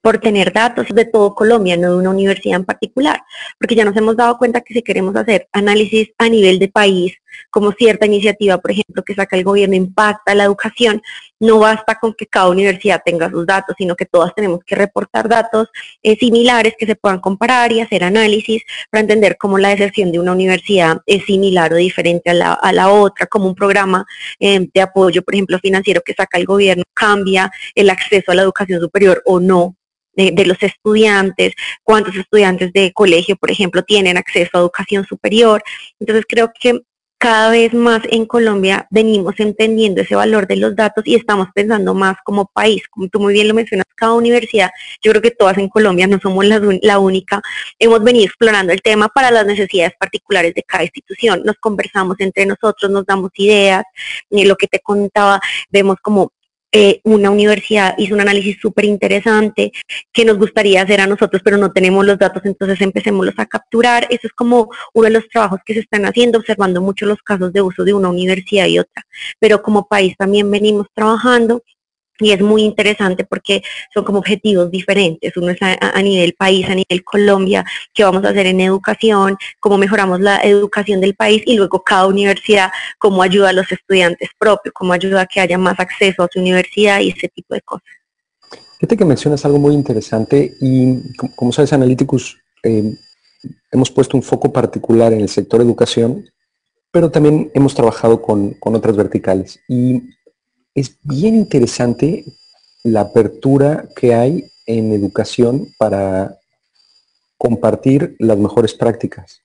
por 0.00 0.18
tener 0.18 0.52
datos 0.52 0.86
de 0.88 1.04
todo 1.04 1.34
Colombia, 1.34 1.76
no 1.76 1.92
de 1.92 1.98
una 1.98 2.10
universidad 2.10 2.60
en 2.60 2.64
particular, 2.64 3.20
porque 3.58 3.74
ya 3.74 3.84
nos 3.84 3.96
hemos 3.96 4.16
dado 4.16 4.38
cuenta 4.38 4.60
que 4.60 4.72
si 4.72 4.82
queremos 4.82 5.16
hacer 5.16 5.48
análisis 5.52 6.10
a 6.16 6.28
nivel 6.28 6.58
de 6.58 6.68
país, 6.68 7.12
como 7.50 7.72
cierta 7.72 8.06
iniciativa, 8.06 8.58
por 8.58 8.70
ejemplo, 8.70 9.02
que 9.02 9.14
saca 9.14 9.36
el 9.36 9.44
gobierno 9.44 9.74
impacta 9.74 10.34
la 10.34 10.44
educación, 10.44 11.02
no 11.38 11.58
basta 11.58 11.98
con 11.98 12.14
que 12.14 12.26
cada 12.26 12.48
universidad 12.48 13.02
tenga 13.04 13.30
sus 13.30 13.46
datos, 13.46 13.74
sino 13.78 13.94
que 13.94 14.06
todas 14.06 14.34
tenemos 14.34 14.60
que 14.64 14.74
reportar 14.74 15.28
datos 15.28 15.68
eh, 16.02 16.16
similares 16.16 16.74
que 16.78 16.86
se 16.86 16.96
puedan 16.96 17.20
comparar 17.20 17.72
y 17.72 17.80
hacer 17.80 18.04
análisis 18.04 18.62
para 18.90 19.02
entender 19.02 19.36
cómo 19.38 19.58
la 19.58 19.70
deserción 19.70 20.12
de 20.12 20.18
una 20.18 20.32
universidad 20.32 20.98
es 21.06 21.24
similar 21.24 21.72
o 21.72 21.76
diferente 21.76 22.30
a 22.30 22.72
la, 22.72 22.90
otra, 22.90 23.26
como 23.26 23.46
un 23.46 23.54
programa 23.54 24.06
eh, 24.38 24.68
de 24.72 24.80
apoyo, 24.80 25.22
por 25.22 25.34
ejemplo, 25.34 25.58
financiero 25.58 26.00
que 26.04 26.14
saca 26.14 26.38
el 26.38 26.46
gobierno 26.46 26.84
cambia 26.94 27.50
el 27.74 27.90
acceso 27.90 28.32
a 28.32 28.34
la 28.34 28.42
educación 28.42 28.80
superior 28.80 29.22
o 29.26 29.40
no 29.40 29.76
de, 30.16 30.46
los 30.46 30.62
estudiantes, 30.62 31.52
cuántos 31.82 32.16
estudiantes 32.16 32.72
de 32.72 32.92
colegio, 32.92 33.36
por 33.36 33.50
ejemplo, 33.50 33.82
tienen 33.82 34.16
acceso 34.16 34.50
a 34.54 34.60
educación 34.60 35.04
superior. 35.04 35.62
Entonces 36.00 36.24
creo 36.26 36.52
que 36.58 36.80
cada 37.26 37.50
vez 37.50 37.74
más 37.74 38.02
en 38.08 38.24
Colombia 38.24 38.86
venimos 38.88 39.34
entendiendo 39.38 40.00
ese 40.00 40.14
valor 40.14 40.46
de 40.46 40.54
los 40.54 40.76
datos 40.76 41.04
y 41.08 41.16
estamos 41.16 41.48
pensando 41.52 41.92
más 41.92 42.18
como 42.24 42.46
país. 42.46 42.86
Como 42.88 43.08
tú 43.08 43.18
muy 43.18 43.32
bien 43.32 43.48
lo 43.48 43.54
mencionas, 43.54 43.84
cada 43.96 44.12
universidad, 44.12 44.70
yo 45.02 45.10
creo 45.10 45.20
que 45.20 45.32
todas 45.32 45.58
en 45.58 45.68
Colombia 45.68 46.06
no 46.06 46.20
somos 46.20 46.44
la, 46.44 46.98
única, 47.00 47.42
hemos 47.80 48.04
venido 48.04 48.26
explorando 48.26 48.72
el 48.72 48.80
tema 48.80 49.08
para 49.08 49.32
las 49.32 49.44
necesidades 49.44 49.94
particulares 49.98 50.54
de 50.54 50.62
cada 50.62 50.84
institución. 50.84 51.42
Nos 51.44 51.56
conversamos 51.56 52.14
entre 52.20 52.46
nosotros, 52.46 52.92
nos 52.92 53.04
damos 53.04 53.32
ideas, 53.34 53.82
y 54.30 54.44
lo 54.44 54.54
que 54.54 54.68
te 54.68 54.78
contaba, 54.78 55.40
vemos 55.68 55.96
como 56.00 56.30
eh, 56.72 57.00
una 57.04 57.30
universidad 57.30 57.94
hizo 57.96 58.14
un 58.14 58.20
análisis 58.20 58.58
súper 58.60 58.84
interesante 58.84 59.72
que 60.12 60.24
nos 60.24 60.36
gustaría 60.36 60.82
hacer 60.82 61.00
a 61.00 61.06
nosotros, 61.06 61.42
pero 61.44 61.56
no 61.56 61.72
tenemos 61.72 62.04
los 62.04 62.18
datos, 62.18 62.44
entonces 62.44 62.80
empecémoslos 62.80 63.34
a 63.38 63.46
capturar. 63.46 64.06
Eso 64.10 64.26
es 64.26 64.32
como 64.32 64.70
uno 64.92 65.04
de 65.04 65.12
los 65.12 65.28
trabajos 65.28 65.60
que 65.64 65.74
se 65.74 65.80
están 65.80 66.04
haciendo, 66.04 66.38
observando 66.38 66.80
mucho 66.80 67.06
los 67.06 67.22
casos 67.22 67.52
de 67.52 67.62
uso 67.62 67.84
de 67.84 67.94
una 67.94 68.08
universidad 68.08 68.66
y 68.66 68.78
otra. 68.78 69.06
Pero 69.38 69.62
como 69.62 69.86
país 69.86 70.14
también 70.16 70.50
venimos 70.50 70.86
trabajando 70.94 71.62
y 72.20 72.32
es 72.32 72.40
muy 72.40 72.62
interesante 72.62 73.24
porque 73.24 73.62
son 73.92 74.04
como 74.04 74.18
objetivos 74.18 74.70
diferentes. 74.70 75.36
Uno 75.36 75.50
es 75.50 75.58
a, 75.60 76.02
nivel 76.02 76.34
país, 76.34 76.66
a 76.68 76.74
nivel 76.74 77.04
Colombia, 77.04 77.64
qué 77.92 78.04
vamos 78.04 78.24
a 78.24 78.30
hacer 78.30 78.46
en 78.46 78.60
educación, 78.60 79.36
cómo 79.60 79.78
mejoramos 79.78 80.20
la 80.20 80.40
educación 80.42 81.00
del 81.00 81.14
país 81.14 81.42
y 81.46 81.56
luego 81.56 81.82
cada 81.82 82.06
universidad, 82.06 82.70
cómo 82.98 83.22
ayuda 83.22 83.50
a 83.50 83.52
los 83.52 83.70
estudiantes 83.70 84.30
propios, 84.38 84.72
cómo 84.72 84.92
ayuda 84.92 85.22
a 85.22 85.26
que 85.26 85.40
haya 85.40 85.58
más 85.58 85.78
acceso 85.78 86.22
a 86.22 86.28
su 86.32 86.40
universidad 86.40 87.00
y 87.00 87.10
ese 87.10 87.28
tipo 87.28 87.54
de 87.54 87.60
cosas. 87.62 87.88
Fíjate 88.78 88.96
que 88.96 89.04
mencionas 89.04 89.44
algo 89.44 89.58
muy 89.58 89.74
interesante 89.74 90.52
y 90.60 91.16
como 91.34 91.50
sabes, 91.50 91.72
Analyticus, 91.72 92.38
eh, 92.62 92.94
hemos 93.70 93.90
puesto 93.90 94.16
un 94.16 94.22
foco 94.22 94.52
particular 94.52 95.12
en 95.12 95.20
el 95.20 95.28
sector 95.28 95.60
educación, 95.60 96.28
pero 96.90 97.10
también 97.10 97.50
hemos 97.54 97.74
trabajado 97.74 98.20
con, 98.20 98.54
con 98.54 98.74
otras 98.74 98.96
verticales. 98.96 99.60
Y 99.68 100.02
es 100.76 100.98
bien 101.02 101.34
interesante 101.34 102.24
la 102.84 103.00
apertura 103.00 103.88
que 103.96 104.14
hay 104.14 104.44
en 104.66 104.92
educación 104.92 105.68
para 105.78 106.38
compartir 107.38 108.14
las 108.18 108.36
mejores 108.36 108.74
prácticas. 108.74 109.40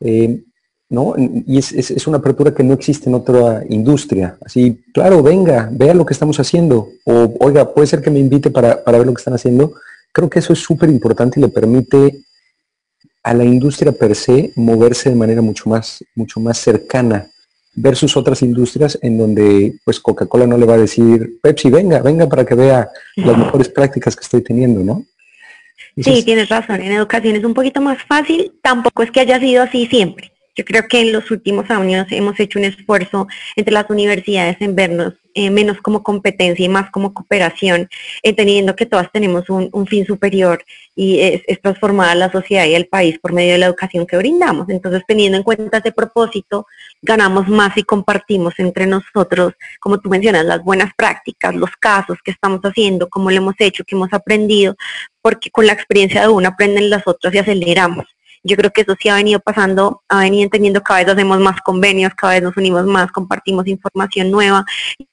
Eh, 0.00 0.42
¿no? 0.90 1.14
Y 1.16 1.56
es, 1.56 2.06
una 2.06 2.18
apertura 2.18 2.52
que 2.52 2.64
no 2.64 2.74
existe 2.74 3.08
en 3.08 3.14
otra 3.14 3.64
industria. 3.68 4.36
Así, 4.44 4.82
claro, 4.92 5.22
venga, 5.22 5.70
vea 5.72 5.94
lo 5.94 6.04
que 6.04 6.12
estamos 6.12 6.38
haciendo. 6.38 6.90
O, 7.04 7.32
oiga, 7.40 7.72
puede 7.72 7.86
ser 7.86 8.02
que 8.02 8.10
me 8.10 8.18
invite 8.18 8.50
para, 8.50 8.82
para 8.82 8.98
ver 8.98 9.06
lo 9.06 9.14
que 9.14 9.20
están 9.20 9.34
haciendo. 9.34 9.72
Creo 10.12 10.28
que 10.28 10.40
eso 10.40 10.52
es 10.52 10.58
súper 10.58 10.90
importante 10.90 11.38
y 11.38 11.42
le 11.42 11.48
permite 11.48 12.24
a 13.22 13.32
la 13.32 13.44
industria 13.44 13.92
per 13.92 14.14
se 14.16 14.52
moverse 14.56 15.08
de 15.08 15.16
manera 15.16 15.40
mucho 15.40 15.70
más, 15.70 16.04
mucho 16.14 16.40
más 16.40 16.58
cercana 16.58 17.31
versus 17.74 18.16
otras 18.16 18.42
industrias 18.42 18.98
en 19.02 19.18
donde 19.18 19.74
pues 19.84 20.00
Coca-Cola 20.00 20.46
no 20.46 20.58
le 20.58 20.66
va 20.66 20.74
a 20.74 20.78
decir, 20.78 21.38
Pepsi, 21.42 21.70
venga, 21.70 22.00
venga 22.00 22.28
para 22.28 22.44
que 22.44 22.54
vea 22.54 22.88
las 23.16 23.38
mejores 23.38 23.68
prácticas 23.68 24.16
que 24.16 24.22
estoy 24.22 24.42
teniendo, 24.42 24.82
¿no? 24.82 25.04
sí, 25.96 26.22
tienes 26.24 26.48
razón, 26.48 26.80
en 26.80 26.92
educación 26.92 27.36
es 27.36 27.44
un 27.44 27.54
poquito 27.54 27.80
más 27.80 28.02
fácil, 28.02 28.52
tampoco 28.62 29.02
es 29.02 29.10
que 29.10 29.20
haya 29.20 29.38
sido 29.38 29.62
así 29.62 29.86
siempre. 29.86 30.31
Yo 30.54 30.64
creo 30.64 30.86
que 30.88 31.00
en 31.00 31.12
los 31.12 31.30
últimos 31.30 31.70
años 31.70 32.06
hemos 32.10 32.38
hecho 32.38 32.58
un 32.58 32.66
esfuerzo 32.66 33.26
entre 33.56 33.72
las 33.72 33.88
universidades 33.88 34.56
en 34.60 34.74
vernos 34.76 35.14
eh, 35.34 35.50
menos 35.50 35.78
como 35.78 36.02
competencia 36.02 36.66
y 36.66 36.68
más 36.68 36.90
como 36.90 37.14
cooperación, 37.14 37.88
entendiendo 38.22 38.76
que 38.76 38.84
todas 38.84 39.10
tenemos 39.10 39.48
un, 39.48 39.86
fin 39.86 40.04
superior 40.04 40.62
y 40.94 41.20
es, 41.20 41.42
es, 41.46 41.58
transformar 41.62 42.14
la 42.18 42.30
sociedad 42.30 42.66
y 42.66 42.74
el 42.74 42.86
país 42.86 43.18
por 43.18 43.32
medio 43.32 43.52
de 43.52 43.58
la 43.58 43.66
educación 43.66 44.06
que 44.06 44.18
brindamos. 44.18 44.68
Entonces, 44.68 45.02
teniendo 45.06 45.38
en 45.38 45.42
cuenta 45.42 45.78
ese 45.78 45.90
propósito, 45.90 46.66
ganamos 47.00 47.48
más 47.48 47.74
y 47.78 47.82
compartimos 47.82 48.52
entre 48.58 48.86
nosotros, 48.86 49.54
como 49.80 50.00
tú 50.00 50.10
mencionas, 50.10 50.44
las 50.44 50.62
buenas 50.62 50.92
prácticas, 50.94 51.54
los 51.54 51.70
casos 51.80 52.18
que 52.22 52.30
estamos 52.30 52.60
haciendo, 52.60 53.08
cómo 53.08 53.30
lo 53.30 53.38
hemos 53.38 53.54
hecho, 53.58 53.84
que 53.84 53.94
hemos 53.94 54.12
aprendido, 54.12 54.76
porque 55.22 55.50
con 55.50 55.66
la 55.66 55.72
experiencia 55.72 56.20
de 56.20 56.28
uno 56.28 56.48
aprenden 56.48 56.90
las 56.90 57.06
otras 57.06 57.34
y 57.34 57.38
aceleramos. 57.38 58.04
Yo 58.44 58.56
creo 58.56 58.70
que 58.72 58.80
eso 58.80 58.94
sí 59.00 59.08
ha 59.08 59.14
venido 59.14 59.38
pasando, 59.40 60.02
ha 60.08 60.20
venido 60.20 60.44
entendiendo, 60.44 60.82
cada 60.82 61.00
vez 61.00 61.08
hacemos 61.08 61.38
más 61.38 61.60
convenios, 61.60 62.12
cada 62.16 62.34
vez 62.34 62.42
nos 62.42 62.56
unimos 62.56 62.84
más, 62.86 63.12
compartimos 63.12 63.66
información 63.68 64.30
nueva 64.30 64.64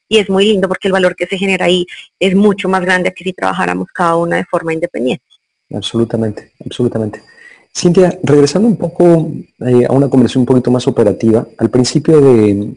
y 0.08 0.18
es 0.18 0.30
muy 0.30 0.46
lindo 0.46 0.68
porque 0.68 0.88
el 0.88 0.94
valor 0.94 1.16
que 1.16 1.28
se 1.28 1.38
genera 1.38 1.66
ahí 1.66 1.86
es 2.20 2.36
mucho 2.36 2.68
más 2.68 2.82
grande 2.82 3.14
que 3.14 3.24
si 3.24 3.34
trabajáramos 3.34 3.88
cada 3.94 4.16
una 4.16 4.38
de 4.38 4.46
forma 4.46 4.74
independiente. 4.74 5.24
Absolutamente, 5.72 6.54
absolutamente. 6.66 7.22
Cintia, 7.76 8.18
regresando 8.24 8.68
un 8.68 8.78
poco 8.78 9.32
eh, 9.60 9.86
a 9.88 9.94
una 9.94 10.10
conversación 10.10 10.42
un 10.42 10.48
poquito 10.48 10.72
más 10.72 10.88
operativa, 10.88 11.48
al 11.58 11.70
principio 11.70 12.20
de, 12.20 12.74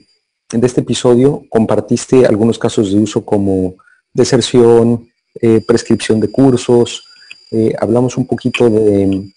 este 0.51 0.83
episodio 0.83 1.45
compartiste 1.49 2.27
algunos 2.27 2.59
casos 2.59 2.93
de 2.93 2.99
uso 2.99 3.25
como 3.25 3.77
deserción, 4.13 5.09
eh, 5.41 5.63
prescripción 5.67 6.21
de 6.21 6.31
cursos, 6.31 7.07
eh, 7.51 7.75
hablamos 7.81 8.19
un 8.19 8.27
poquito 8.27 8.69
de 8.69 9.33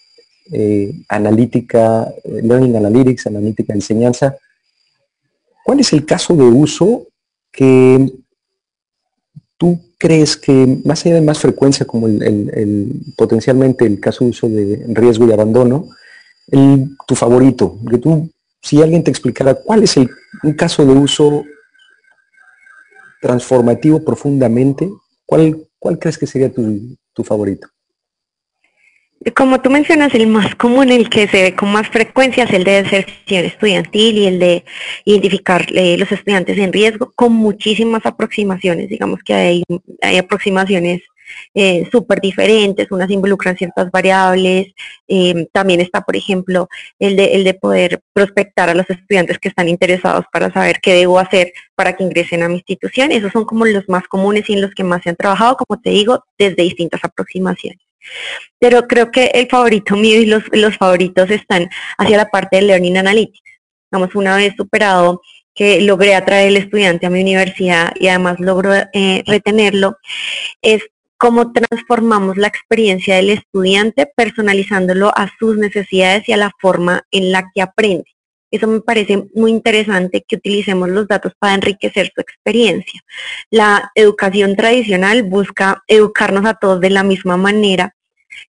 eh, 0.52 0.92
analítica, 1.08 2.12
eh, 2.22 2.40
Learning 2.42 2.76
Analytics, 2.76 3.26
analítica 3.26 3.72
de 3.72 3.78
enseñanza. 3.78 4.36
¿Cuál 5.64 5.80
es 5.80 5.92
el 5.92 6.06
caso 6.06 6.36
de 6.36 6.44
uso 6.44 7.08
que 7.50 8.12
tú 9.56 9.80
crees 9.98 10.36
que, 10.36 10.80
más 10.84 11.04
allá 11.04 11.16
de 11.16 11.22
más 11.22 11.40
frecuencia 11.40 11.84
como 11.84 12.06
el, 12.06 13.02
potencialmente 13.16 13.86
el 13.86 13.98
caso 13.98 14.24
de 14.24 14.30
uso 14.30 14.48
de 14.48 14.84
riesgo 14.88 15.26
y 15.26 15.32
abandono, 15.32 15.88
tu 17.06 17.14
favorito? 17.16 17.78
Que 17.90 17.98
tú, 17.98 18.30
si 18.62 18.80
alguien 18.80 19.02
te 19.02 19.10
explicara 19.10 19.54
cuál 19.54 19.82
es 19.82 19.96
el, 19.96 20.08
caso 20.56 20.84
de 20.84 20.92
uso 20.92 21.44
transformativo 23.20 24.04
profundamente, 24.04 24.88
¿cuál, 25.24 25.66
cuál 25.80 25.98
crees 25.98 26.18
que 26.18 26.28
sería 26.28 26.52
tu 26.52 27.24
favorito? 27.24 27.66
Como 29.34 29.60
tú 29.60 29.70
mencionas, 29.70 30.14
el 30.14 30.26
más 30.26 30.54
común, 30.54 30.90
el 30.90 31.08
que 31.08 31.26
se 31.28 31.42
ve 31.42 31.54
con 31.54 31.72
más 31.72 31.88
frecuencia 31.88 32.44
es 32.44 32.52
el 32.52 32.64
de 32.64 32.82
deserción 32.82 33.44
estudiantil 33.44 34.18
y 34.18 34.26
el 34.26 34.38
de 34.38 34.64
identificar 35.04 35.66
eh, 35.74 35.96
los 35.98 36.10
estudiantes 36.12 36.58
en 36.58 36.72
riesgo 36.72 37.12
con 37.14 37.32
muchísimas 37.32 38.04
aproximaciones. 38.06 38.88
Digamos 38.88 39.20
que 39.24 39.34
hay, 39.34 39.64
aproximaciones 40.18 41.02
eh, 41.54 41.88
súper 41.90 42.20
diferentes, 42.20 42.90
unas 42.92 43.10
involucran 43.10 43.56
ciertas 43.56 43.90
variables. 43.90 44.72
Eh, 45.08 45.48
también 45.52 45.80
está, 45.80 46.02
por 46.02 46.14
ejemplo, 46.14 46.68
el 46.98 47.16
de, 47.16 47.34
el 47.34 47.44
de 47.44 47.54
poder 47.54 48.00
prospectar 48.12 48.68
a 48.68 48.74
los 48.74 48.88
estudiantes 48.88 49.38
que 49.38 49.48
están 49.48 49.68
interesados 49.68 50.26
para 50.32 50.52
saber 50.52 50.78
qué 50.80 50.94
debo 50.94 51.18
hacer 51.18 51.52
para 51.74 51.96
que 51.96 52.04
ingresen 52.04 52.42
a 52.42 52.48
mi 52.48 52.56
institución. 52.56 53.10
Esos 53.12 53.32
son 53.32 53.44
como 53.44 53.64
los 53.66 53.88
más 53.88 54.06
comunes 54.08 54.48
y 54.50 54.52
en 54.52 54.62
los 54.62 54.72
que 54.72 54.84
más 54.84 55.02
se 55.02 55.10
han 55.10 55.16
trabajado, 55.16 55.56
como 55.56 55.80
te 55.80 55.90
digo, 55.90 56.22
desde 56.38 56.62
distintas 56.62 57.02
aproximaciones. 57.02 57.85
Pero 58.58 58.86
creo 58.86 59.10
que 59.10 59.26
el 59.34 59.48
favorito 59.48 59.96
mío 59.96 60.20
y 60.20 60.26
los, 60.26 60.42
los 60.52 60.76
favoritos 60.76 61.30
están 61.30 61.68
hacia 61.98 62.16
la 62.16 62.28
parte 62.28 62.56
de 62.56 62.62
Learning 62.62 62.98
Analytics. 62.98 63.40
Vamos, 63.90 64.14
una 64.14 64.36
vez 64.36 64.54
superado 64.56 65.22
que 65.54 65.80
logré 65.80 66.14
atraer 66.14 66.48
el 66.48 66.58
estudiante 66.58 67.06
a 67.06 67.10
mi 67.10 67.22
universidad 67.22 67.92
y 67.98 68.08
además 68.08 68.38
logro 68.38 68.74
eh, 68.74 69.24
retenerlo, 69.26 69.96
es 70.60 70.82
cómo 71.16 71.52
transformamos 71.52 72.36
la 72.36 72.48
experiencia 72.48 73.16
del 73.16 73.30
estudiante 73.30 74.06
personalizándolo 74.14 75.08
a 75.16 75.30
sus 75.38 75.56
necesidades 75.56 76.28
y 76.28 76.32
a 76.32 76.36
la 76.36 76.52
forma 76.60 77.02
en 77.10 77.32
la 77.32 77.50
que 77.54 77.62
aprende. 77.62 78.04
Eso 78.50 78.68
me 78.68 78.80
parece 78.80 79.24
muy 79.34 79.50
interesante 79.50 80.24
que 80.26 80.36
utilicemos 80.36 80.88
los 80.88 81.08
datos 81.08 81.32
para 81.38 81.54
enriquecer 81.54 82.12
su 82.14 82.20
experiencia. 82.20 83.00
La 83.50 83.90
educación 83.94 84.56
tradicional 84.56 85.24
busca 85.24 85.82
educarnos 85.88 86.44
a 86.44 86.54
todos 86.54 86.80
de 86.80 86.90
la 86.90 87.02
misma 87.02 87.36
manera, 87.36 87.95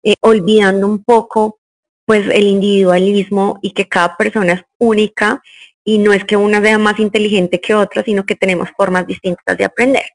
eh, 0.08 0.16
olvidando 0.22 0.88
un 0.88 1.04
poco 1.04 1.60
pues 2.06 2.26
el 2.32 2.48
individualismo 2.48 3.60
y 3.62 3.72
que 3.72 3.90
cada 3.90 4.16
persona 4.16 4.54
es 4.54 4.64
única 4.78 5.44
y 5.84 5.98
no 5.98 6.14
es 6.14 6.24
que 6.24 6.38
una 6.38 6.62
sea 6.62 6.78
más 6.78 6.98
inteligente 7.00 7.60
que 7.60 7.76
otra, 7.76 8.04
sino 8.06 8.26
que 8.26 8.36
tenemos 8.36 8.70
formas 8.78 9.06
distintas 9.06 9.58
de 9.58 9.66
aprender. 9.66 10.06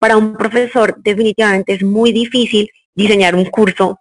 Para 0.00 0.16
un 0.16 0.36
profesor 0.36 0.96
definitivamente 1.00 1.74
es 1.74 1.84
muy 1.84 2.10
difícil 2.10 2.68
diseñar 2.96 3.36
un 3.36 3.44
curso 3.44 4.00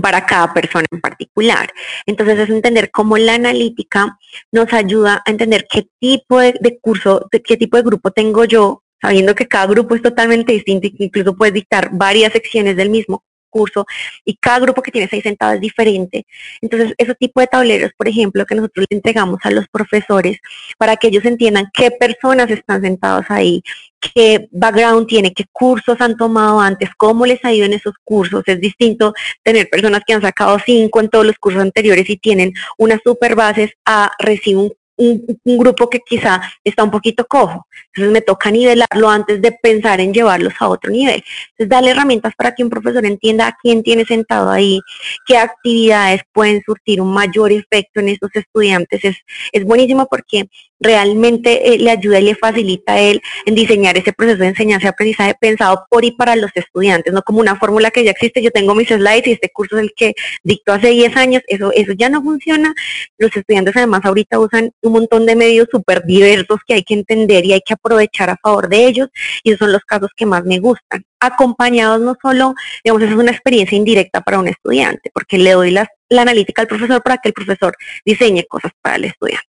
para 0.00 0.24
cada 0.24 0.54
persona 0.54 0.86
en 0.92 1.00
particular. 1.00 1.68
Entonces 2.06 2.38
es 2.38 2.48
entender 2.48 2.92
cómo 2.92 3.18
la 3.18 3.34
analítica 3.34 4.16
nos 4.52 4.72
ayuda 4.72 5.24
a 5.26 5.30
entender 5.32 5.66
qué 5.68 5.88
tipo 5.98 6.38
de, 6.38 6.78
curso, 6.80 7.28
qué 7.32 7.56
tipo 7.56 7.78
de 7.78 7.82
grupo 7.82 8.12
tengo 8.12 8.44
yo, 8.44 8.84
sabiendo 9.02 9.34
que 9.34 9.48
cada 9.48 9.66
grupo 9.66 9.96
es 9.96 10.02
totalmente 10.02 10.52
distinto 10.52 10.86
que 10.96 11.02
incluso 11.02 11.34
puedes 11.34 11.54
dictar 11.54 11.90
varias 11.92 12.32
secciones 12.32 12.76
del 12.76 12.90
mismo 12.90 13.24
curso 13.48 13.86
y 14.24 14.36
cada 14.36 14.60
grupo 14.60 14.82
que 14.82 14.90
tienes 14.90 15.12
ahí 15.12 15.20
sentado 15.20 15.54
es 15.54 15.60
diferente. 15.60 16.26
Entonces, 16.60 16.94
ese 16.98 17.14
tipo 17.14 17.40
de 17.40 17.46
tableros, 17.46 17.92
por 17.96 18.08
ejemplo, 18.08 18.46
que 18.46 18.54
nosotros 18.54 18.86
le 18.90 18.96
entregamos 18.96 19.40
a 19.42 19.50
los 19.50 19.66
profesores 19.68 20.38
para 20.78 20.96
que 20.96 21.08
ellos 21.08 21.24
entiendan 21.24 21.70
qué 21.72 21.90
personas 21.90 22.50
están 22.50 22.82
sentados 22.82 23.26
ahí, 23.28 23.62
qué 24.00 24.48
background 24.52 25.06
tiene, 25.06 25.32
qué 25.32 25.44
cursos 25.52 26.00
han 26.00 26.16
tomado 26.16 26.60
antes, 26.60 26.90
cómo 26.96 27.26
les 27.26 27.44
ha 27.44 27.52
ido 27.52 27.66
en 27.66 27.72
esos 27.72 27.94
cursos. 28.04 28.42
Es 28.46 28.60
distinto 28.60 29.12
tener 29.42 29.68
personas 29.68 30.02
que 30.06 30.14
han 30.14 30.22
sacado 30.22 30.58
cinco 30.64 31.00
en 31.00 31.08
todos 31.08 31.26
los 31.26 31.36
cursos 31.38 31.62
anteriores 31.62 32.08
y 32.08 32.16
tienen 32.16 32.52
unas 32.76 33.00
super 33.04 33.34
bases 33.34 33.72
a 33.84 34.12
recibir 34.18 34.77
un 34.98 35.58
grupo 35.58 35.88
que 35.88 36.00
quizá 36.00 36.40
está 36.64 36.82
un 36.82 36.90
poquito 36.90 37.24
cojo. 37.26 37.66
Entonces 37.94 38.12
me 38.12 38.20
toca 38.20 38.50
nivelarlo 38.50 39.08
antes 39.08 39.40
de 39.40 39.52
pensar 39.52 40.00
en 40.00 40.12
llevarlos 40.12 40.54
a 40.58 40.68
otro 40.68 40.90
nivel. 40.90 41.22
Entonces 41.50 41.68
darle 41.68 41.90
herramientas 41.90 42.34
para 42.36 42.54
que 42.54 42.62
un 42.62 42.70
profesor 42.70 43.06
entienda 43.06 43.46
a 43.46 43.56
quién 43.60 43.82
tiene 43.82 44.04
sentado 44.04 44.50
ahí, 44.50 44.80
qué 45.26 45.38
actividades 45.38 46.22
pueden 46.32 46.62
surtir 46.64 47.00
un 47.00 47.12
mayor 47.12 47.52
efecto 47.52 48.00
en 48.00 48.08
esos 48.08 48.30
estudiantes. 48.34 49.04
Es, 49.04 49.16
es 49.52 49.64
buenísimo 49.64 50.06
porque 50.10 50.48
realmente 50.80 51.74
eh, 51.74 51.78
le 51.78 51.90
ayuda 51.90 52.20
y 52.20 52.24
le 52.24 52.34
facilita 52.34 52.94
a 52.94 53.00
él 53.00 53.20
en 53.46 53.54
diseñar 53.54 53.96
ese 53.96 54.12
proceso 54.12 54.38
de 54.38 54.48
enseñanza 54.48 54.86
y 54.86 54.88
aprendizaje 54.88 55.34
pensado 55.40 55.86
por 55.90 56.04
y 56.04 56.12
para 56.12 56.36
los 56.36 56.50
estudiantes, 56.54 57.12
no 57.12 57.22
como 57.22 57.40
una 57.40 57.56
fórmula 57.56 57.90
que 57.90 58.04
ya 58.04 58.10
existe, 58.10 58.42
yo 58.42 58.50
tengo 58.50 58.74
mis 58.74 58.88
slides 58.88 59.26
y 59.26 59.32
este 59.32 59.50
curso 59.50 59.76
es 59.76 59.82
el 59.82 59.92
que 59.94 60.14
dictó 60.42 60.72
hace 60.72 60.88
10 60.88 61.16
años, 61.16 61.42
eso, 61.48 61.72
eso 61.72 61.92
ya 61.92 62.08
no 62.08 62.22
funciona. 62.22 62.74
Los 63.18 63.36
estudiantes 63.36 63.76
además 63.76 64.04
ahorita 64.04 64.38
usan 64.38 64.70
un 64.82 64.92
montón 64.92 65.26
de 65.26 65.36
medios 65.36 65.68
súper 65.70 66.04
diversos 66.04 66.58
que 66.66 66.74
hay 66.74 66.82
que 66.82 66.94
entender 66.94 67.44
y 67.44 67.52
hay 67.52 67.60
que 67.60 67.74
aprovechar 67.74 68.30
a 68.30 68.36
favor 68.36 68.68
de 68.68 68.86
ellos 68.86 69.08
y 69.42 69.50
esos 69.50 69.60
son 69.60 69.72
los 69.72 69.82
casos 69.82 70.10
que 70.16 70.26
más 70.26 70.44
me 70.44 70.58
gustan. 70.58 71.04
Acompañados 71.20 72.00
no 72.00 72.16
solo, 72.20 72.54
digamos, 72.84 73.02
es 73.02 73.12
una 73.12 73.32
experiencia 73.32 73.76
indirecta 73.76 74.20
para 74.20 74.38
un 74.38 74.48
estudiante, 74.48 75.10
porque 75.12 75.38
le 75.38 75.52
doy 75.52 75.72
la 76.08 76.22
analítica 76.22 76.62
al 76.62 76.68
profesor 76.68 77.02
para 77.02 77.18
que 77.18 77.28
el 77.28 77.34
profesor 77.34 77.76
diseñe 78.04 78.44
cosas 78.48 78.72
para 78.80 78.96
el 78.96 79.04
estudiante. 79.04 79.46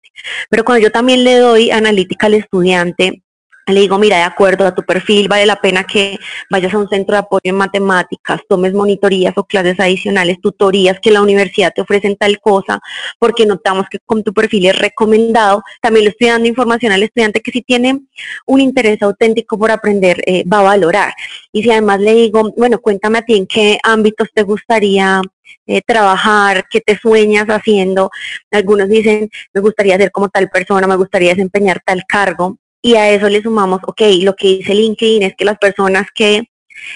Pero 0.49 0.63
cuando 0.63 0.83
yo 0.83 0.91
también 0.91 1.23
le 1.23 1.37
doy 1.37 1.71
analítica 1.71 2.27
al 2.27 2.35
estudiante, 2.35 3.23
le 3.73 3.81
digo, 3.81 3.97
mira, 3.99 4.17
de 4.17 4.23
acuerdo 4.23 4.65
a 4.65 4.73
tu 4.73 4.83
perfil, 4.83 5.27
vale 5.27 5.45
la 5.45 5.61
pena 5.61 5.83
que 5.83 6.17
vayas 6.49 6.73
a 6.73 6.77
un 6.77 6.89
centro 6.89 7.13
de 7.13 7.19
apoyo 7.19 7.41
en 7.43 7.55
matemáticas, 7.55 8.41
tomes 8.47 8.73
monitorías 8.73 9.37
o 9.37 9.43
clases 9.43 9.79
adicionales, 9.79 10.41
tutorías 10.41 10.99
que 10.99 11.11
la 11.11 11.21
universidad 11.21 11.71
te 11.73 11.81
ofrecen 11.81 12.15
tal 12.15 12.39
cosa, 12.39 12.79
porque 13.19 13.45
notamos 13.45 13.85
que 13.89 13.99
con 13.99 14.23
tu 14.23 14.33
perfil 14.33 14.67
es 14.67 14.77
recomendado. 14.77 15.63
También 15.81 16.05
le 16.05 16.11
estoy 16.11 16.29
dando 16.29 16.47
información 16.47 16.91
al 16.91 17.03
estudiante 17.03 17.41
que 17.41 17.51
si 17.51 17.61
tiene 17.61 17.99
un 18.45 18.61
interés 18.61 19.01
auténtico 19.01 19.57
por 19.57 19.71
aprender, 19.71 20.21
eh, 20.25 20.43
va 20.51 20.59
a 20.59 20.63
valorar. 20.63 21.13
Y 21.51 21.63
si 21.63 21.71
además 21.71 21.99
le 21.99 22.13
digo, 22.13 22.51
bueno, 22.57 22.79
cuéntame 22.79 23.19
a 23.19 23.21
ti 23.21 23.35
en 23.35 23.47
qué 23.47 23.79
ámbitos 23.83 24.29
te 24.33 24.43
gustaría 24.43 25.21
eh, 25.67 25.81
trabajar, 25.85 26.65
qué 26.69 26.81
te 26.81 26.97
sueñas 26.97 27.47
haciendo. 27.47 28.09
Algunos 28.51 28.89
dicen, 28.89 29.29
me 29.53 29.61
gustaría 29.61 29.97
ser 29.97 30.11
como 30.11 30.29
tal 30.29 30.49
persona, 30.49 30.87
me 30.87 30.95
gustaría 30.95 31.29
desempeñar 31.29 31.81
tal 31.85 32.03
cargo 32.07 32.57
y 32.81 32.95
a 32.95 33.09
eso 33.09 33.27
le 33.29 33.41
sumamos, 33.41 33.81
ok, 33.85 34.01
lo 34.21 34.35
que 34.35 34.47
dice 34.47 34.73
LinkedIn 34.73 35.23
es 35.23 35.35
que 35.35 35.45
las 35.45 35.57
personas 35.57 36.07
que 36.13 36.49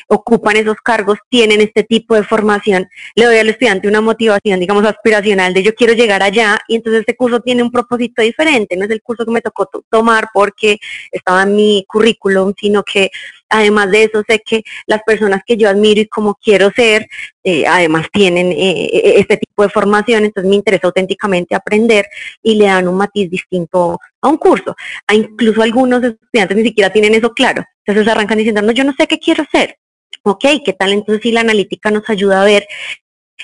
ocupan 0.08 0.56
esos 0.56 0.78
cargos 0.78 1.18
tienen 1.30 1.62
este 1.62 1.84
tipo 1.84 2.16
de 2.16 2.24
formación, 2.24 2.88
le 3.16 3.26
doy 3.26 3.38
al 3.38 3.50
estudiante 3.50 3.88
una 3.88 4.02
motivación, 4.02 4.60
digamos, 4.60 4.86
aspiracional 4.86 5.54
de 5.54 5.64
yo 5.64 5.76
quiero 5.76 5.94
llegar 5.94 6.24
allá 6.24 6.60
y 6.68 6.76
entonces 6.76 7.02
este 7.02 7.16
curso 7.16 7.42
tiene 7.42 7.64
un 7.64 7.72
propósito 7.72 8.22
diferente, 8.22 8.78
no 8.78 8.86
es 8.86 8.92
el 8.92 9.02
curso 9.02 9.26
que 9.26 9.32
me 9.32 9.42
tocó 9.42 9.70
tomar 9.90 10.30
porque 10.34 10.78
estaba 11.12 11.44
en 11.44 11.56
mi 11.56 11.86
currículum, 11.88 12.54
sino 12.58 12.84
que 12.84 13.12
además 13.54 13.92
de 13.92 14.04
eso 14.04 14.24
sé 14.28 14.42
que 14.44 14.64
las 14.88 15.02
personas 15.04 15.42
que 15.46 15.56
yo 15.56 15.70
admiro 15.70 16.02
y 16.02 16.08
como 16.08 16.36
quiero 16.36 16.72
ser, 16.72 17.08
eh, 17.44 17.66
además 17.68 18.08
tienen 18.12 18.52
eh, 18.52 18.90
e-, 18.92 19.20
este 19.20 19.38
tipo 19.38 19.64
de 19.64 19.70
formación, 19.70 20.26
entonces 20.26 20.50
me 20.50 20.56
interesa 20.56 20.88
auténticamente 20.88 21.56
aprender 21.56 22.08
y 22.42 22.56
le 22.56 22.66
dan 22.66 22.88
un 22.88 22.98
matiz 22.98 23.30
distinto 23.30 24.00
a 24.22 24.28
un 24.28 24.38
curso. 24.38 24.76
A 25.08 25.14
incluso 25.14 25.62
algunos 25.62 26.04
estudiantes 26.04 26.58
ni 26.58 26.64
siquiera 26.64 26.92
tienen 26.92 27.14
eso 27.14 27.32
claro, 27.34 27.64
entonces 27.86 28.12
arrancan 28.12 28.40
diciendo, 28.40 28.62
no, 28.62 28.72
yo 28.72 28.84
no 28.84 28.94
sé 28.98 29.08
qué 29.08 29.20
quiero 29.20 29.46
ser. 29.52 29.78
Ok, 30.26 30.46
¿qué 30.64 30.74
tal? 30.74 30.94
Entonces 30.94 31.22
si 31.22 31.32
la 31.32 31.42
analítica 31.42 31.92
nos 31.92 32.10
ayuda 32.10 32.42
a 32.42 32.46
ver 32.46 32.66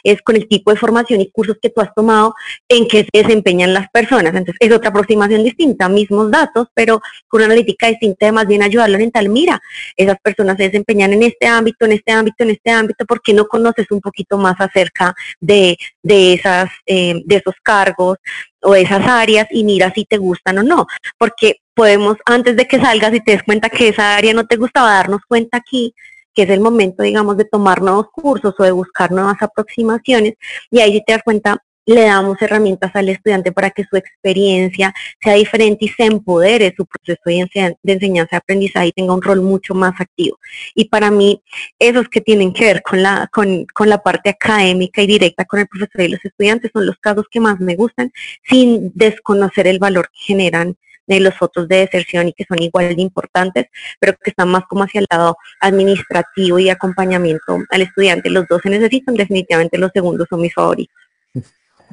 es 0.03 0.22
con 0.22 0.36
el 0.36 0.48
tipo 0.48 0.72
de 0.72 0.77
formación 0.77 1.22
y 1.22 1.31
cursos 1.31 1.58
que 1.62 1.69
tú 1.69 1.81
has 1.81 1.93
tomado 1.93 2.34
en 2.67 2.88
que 2.88 3.03
se 3.03 3.22
desempeñan 3.24 3.74
las 3.74 3.89
personas. 3.89 4.34
Entonces, 4.34 4.55
es 4.60 4.72
otra 4.72 4.89
aproximación 4.89 5.43
distinta, 5.43 5.89
mismos 5.89 6.31
datos, 6.31 6.67
pero 6.74 7.01
con 7.27 7.39
una 7.39 7.46
analítica 7.46 7.88
distinta, 7.88 8.31
más 8.31 8.48
bien 8.48 8.63
ayudarlo 8.63 8.98
en 8.98 9.12
tal, 9.12 9.29
mira, 9.29 9.62
esas 9.96 10.17
personas 10.22 10.58
se 10.58 10.63
desempeñan 10.63 11.13
en 11.13 11.24
este 11.24 11.48
ámbito, 11.48 11.86
en 11.86 11.93
este 11.93 12.12
ámbito, 12.12 12.43
en 12.43 12.50
este 12.51 12.72
ámbito, 12.72 13.05
porque 13.05 13.34
no 13.34 13.48
conoces 13.48 13.88
un 13.91 14.01
poquito 14.01 14.38
más 14.38 14.55
acerca 14.60 15.13
de, 15.39 15.77
de, 16.03 16.34
esas, 16.34 16.69
eh, 16.86 17.22
de 17.25 17.36
esos 17.36 17.55
cargos 17.63 18.17
o 18.62 18.74
de 18.74 18.81
esas 18.81 19.05
áreas 19.05 19.48
y 19.51 19.63
mira 19.63 19.91
si 19.93 20.05
te 20.05 20.17
gustan 20.17 20.60
o 20.60 20.63
no, 20.63 20.86
porque 21.17 21.58
podemos, 21.74 22.17
antes 22.25 22.58
de 22.58 22.67
que 22.67 22.79
salgas 22.79 23.13
y 23.13 23.22
te 23.22 23.31
des 23.31 23.43
cuenta 23.43 23.69
que 23.69 23.89
esa 23.89 24.17
área 24.17 24.34
no 24.34 24.46
te 24.46 24.58
gustaba, 24.58 24.96
darnos 24.96 25.22
cuenta 25.27 25.58
aquí 25.58 25.93
que 26.39 26.43
es 26.43 26.50
el 26.51 26.62
momento, 26.62 27.03
digamos, 27.03 27.36
de 27.36 27.43
tomar 27.43 27.81
nuevos 27.81 28.08
cursos 28.13 28.55
o 28.58 28.63
de 28.63 28.72
buscar 28.72 29.12
nuevas 29.12 29.36
aproximaciones. 29.41 30.36
Y 30.72 30.79
ahí 30.79 30.93
si 30.93 31.03
te 31.03 31.12
das 31.12 31.22
cuenta, 31.22 31.62
le 31.86 32.03
damos 32.03 32.41
herramientas 32.41 32.91
al 32.96 33.10
estudiante 33.10 33.51
para 33.51 33.72
que 33.72 33.84
su 33.84 33.98
experiencia 33.98 34.93
sea 35.22 35.34
diferente 35.34 35.84
y 35.84 35.89
se 35.89 36.05
empodere 36.05 36.74
su 36.77 36.86
proceso 36.86 37.19
de 37.25 37.93
enseñanza-aprendizaje 37.93 38.88
y 38.88 38.91
tenga 38.93 39.13
un 39.13 39.22
rol 39.22 39.41
mucho 39.41 39.74
más 39.74 40.00
activo. 40.00 40.39
Y 40.75 40.86
para 40.86 41.12
mí, 41.12 41.41
esos 41.77 42.08
que 42.08 42.22
tienen 42.22 42.53
que 42.53 42.63
ver 42.63 42.84
con 42.84 43.03
la, 43.03 43.27
con, 43.34 43.65
con 43.74 43.89
la 43.89 44.01
parte 44.01 44.29
académica 44.29 45.01
y 45.01 45.08
directa 45.08 45.43
con 45.43 45.60
el 45.60 45.67
profesor 45.67 46.01
y 46.01 46.08
los 46.08 46.24
estudiantes 46.24 46.72
son 46.72 46.86
los 46.86 46.96
casos 47.00 47.25
que 47.29 47.41
más 47.41 47.60
me 47.60 47.75
gustan, 47.75 48.13
sin 48.43 48.93
desconocer 48.96 49.67
el 49.67 49.79
valor 49.79 50.08
que 50.08 50.34
generan 50.34 50.77
de 51.10 51.20
los 51.20 51.34
otros 51.42 51.68
de 51.68 51.78
deserción 51.78 52.28
y 52.28 52.34
que 52.34 52.46
son 52.46 52.62
igual 52.62 52.96
de 52.96 53.01
importantes, 53.01 53.66
pero 54.00 54.13
que 54.24 54.30
están 54.30 54.50
más 54.50 54.63
como 54.70 54.84
hacia 54.84 55.00
el 55.00 55.08
lado 55.10 55.38
administrativo 55.60 56.60
y 56.60 56.70
acompañamiento 56.70 57.58
al 57.70 57.82
estudiante. 57.82 58.30
Los 58.30 58.48
dos 58.48 58.62
se 58.62 58.70
necesitan, 58.70 59.16
definitivamente 59.16 59.78
los 59.78 59.92
segundos 59.92 60.28
son 60.30 60.42
mis 60.42 60.54
favoritos. 60.54 60.96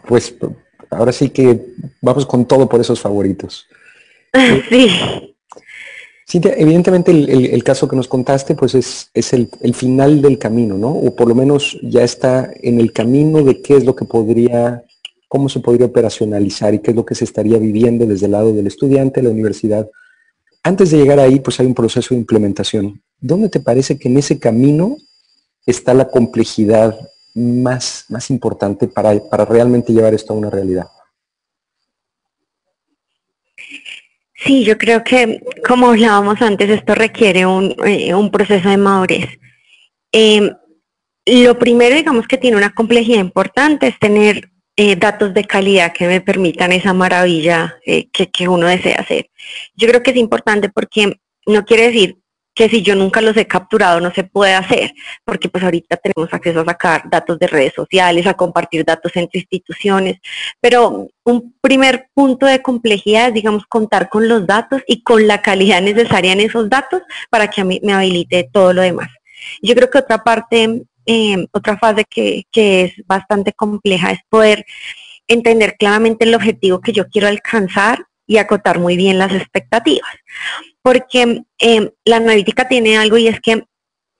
Pues 0.07 0.35
ahora 0.91 1.13
sí 1.13 1.31
que 1.31 1.61
vamos 2.01 2.27
con 2.27 2.47
todo 2.47 2.69
por 2.69 2.81
esos 2.81 3.01
favoritos. 3.01 3.67
Sí. 4.69 5.35
Cintia, 6.29 6.55
evidentemente 6.57 7.13
el, 7.13 7.63
caso 7.63 7.87
que 7.87 7.95
nos 7.95 8.09
contaste 8.09 8.57
pues 8.57 8.75
es, 8.75 9.11
es 9.15 9.33
el, 9.33 9.49
el, 9.61 9.75
final 9.75 10.21
del 10.21 10.39
camino, 10.39 10.77
¿no? 10.77 10.91
O 10.91 11.15
por 11.15 11.29
lo 11.29 11.37
menos 11.37 11.79
ya 11.83 12.03
está 12.03 12.51
en 12.63 12.81
el 12.81 12.93
camino 12.93 13.45
de 13.45 13.63
qué 13.63 13.77
es 13.77 13.85
lo 13.85 13.95
que 13.95 14.05
podría 14.05 14.83
cómo 15.29 15.49
se 15.49 15.61
podría 15.61 15.87
operacionalizar 15.87 16.75
y 16.75 16.79
qué 16.81 16.91
es 16.91 16.97
lo 16.97 17.05
que 17.05 17.15
se 17.15 17.25
estaría 17.25 17.59
viviendo 17.59 18.07
desde 18.07 18.27
el 18.27 18.33
lado 18.33 18.53
del 18.53 18.67
estudiante, 18.67 19.23
la 19.23 19.31
universidad. 19.31 19.89
Antes 20.63 20.91
de 20.91 20.99
llegar 20.99 21.21
ahí, 21.21 21.41
pues 21.41 21.59
hay 21.61 21.67
un 21.67 21.75
proceso 21.75 22.15
de 22.15 22.21
implementación. 22.21 23.03
¿Dónde 23.19 23.49
te 23.49 23.61
parece 23.61 23.99
que 23.99 24.09
en 24.09 24.19
ese 24.19 24.39
camino 24.39 24.97
está 25.65 25.95
la 25.95 26.09
complejidad 26.09 26.99
más, 27.35 28.07
más 28.09 28.31
importante 28.31 28.89
para, 28.89 29.19
para 29.29 29.45
realmente 29.45 29.93
llevar 29.93 30.15
esto 30.15 30.33
a 30.33 30.37
una 30.37 30.51
realidad? 30.51 30.87
Sí, 34.47 34.65
yo 34.65 34.79
creo 34.79 35.03
que, 35.03 35.43
como 35.67 35.89
hablábamos 35.89 36.41
antes, 36.41 36.71
esto 36.71 36.95
requiere 36.95 37.47
un, 37.47 37.75
eh, 37.85 38.13
proceso 38.31 38.69
de 38.69 38.77
madurez. 38.77 39.29
Eh, 40.13 40.53
lo 41.27 41.59
primero, 41.59 41.97
digamos, 41.97 42.29
que 42.29 42.39
tiene 42.39 42.57
una 42.57 42.73
complejidad 42.73 43.19
importante 43.19 43.89
es 43.89 43.99
tener 43.99 44.51
eh, 44.77 44.97
datos 44.97 45.33
de 45.33 45.45
calidad 45.45 45.93
que 45.93 46.07
me 46.07 46.21
permitan 46.21 46.71
esa 46.71 46.93
maravilla 46.93 47.77
eh, 47.87 48.09
que, 48.11 48.49
uno 48.49 48.67
desea 48.67 48.97
hacer. 48.97 49.31
Yo 49.75 49.89
creo 49.89 50.03
que 50.03 50.11
es 50.11 50.17
importante 50.19 50.69
porque 50.69 51.19
no 51.47 51.65
quiere 51.65 51.87
decir 51.87 52.19
que 52.55 52.69
si 52.69 52.83
yo 52.83 52.95
nunca 52.95 53.21
los 53.21 53.37
he 53.37 53.47
capturado 53.47 54.01
no 54.01 54.13
se 54.13 54.25
puede 54.25 54.55
hacer, 54.55 54.93
porque 55.25 55.49
pues 55.49 55.63
ahorita 55.63 55.97
tenemos 55.97 56.33
acceso 56.33 56.61
a 56.61 56.65
sacar 56.65 57.03
datos 57.11 57.39
de 57.39 57.47
redes 57.47 57.73
sociales, 57.75 58.27
a 58.27 58.35
compartir 58.35 58.85
datos 58.85 59.13
entre 59.15 59.41
instituciones, 59.41 60.19
pero 60.61 61.09
un 61.25 61.55
primer 61.61 62.09
punto 62.15 62.47
de 62.47 62.63
complejidad 62.63 63.29
es, 63.29 63.35
digamos, 63.35 63.65
contar 63.67 64.09
con 64.09 64.29
los 64.29 64.47
datos 64.47 64.83
y 64.87 65.03
con 65.03 65.27
la 65.27 65.43
calidad 65.43 65.83
necesaria 65.83 66.33
en 66.33 66.41
esos 66.41 66.69
datos 66.69 67.03
para 67.31 67.49
que 67.49 67.65
me 67.65 67.93
habilite 67.93 68.49
todo 68.51 68.73
lo 68.73 68.83
demás. 68.83 69.09
Yo 69.63 69.75
creo 69.75 69.91
que 69.91 69.99
otra 69.99 70.23
parte 70.23 70.87
Em, 71.07 71.47
otra 71.53 71.79
fase 71.79 72.05
que, 72.05 72.45
es 72.53 72.93
bastante 73.07 73.53
compleja 73.53 74.11
es 74.11 74.21
poder 74.29 74.67
entender 75.29 75.77
claramente 75.79 76.25
el 76.25 76.35
objetivo 76.35 76.81
que 76.81 76.93
yo 76.93 77.09
quiero 77.09 77.29
alcanzar 77.29 78.07
y 78.27 78.39
acotar 78.39 78.81
muy 78.81 78.97
bien 78.97 79.19
las 79.19 79.33
expectativas. 79.33 80.11
Porque 80.83 81.43
em, 81.59 81.91
la 82.05 82.17
analítica 82.17 82.69
tiene 82.69 82.97
algo 82.97 83.17
y 83.19 83.29
es 83.29 83.41
que 83.41 83.65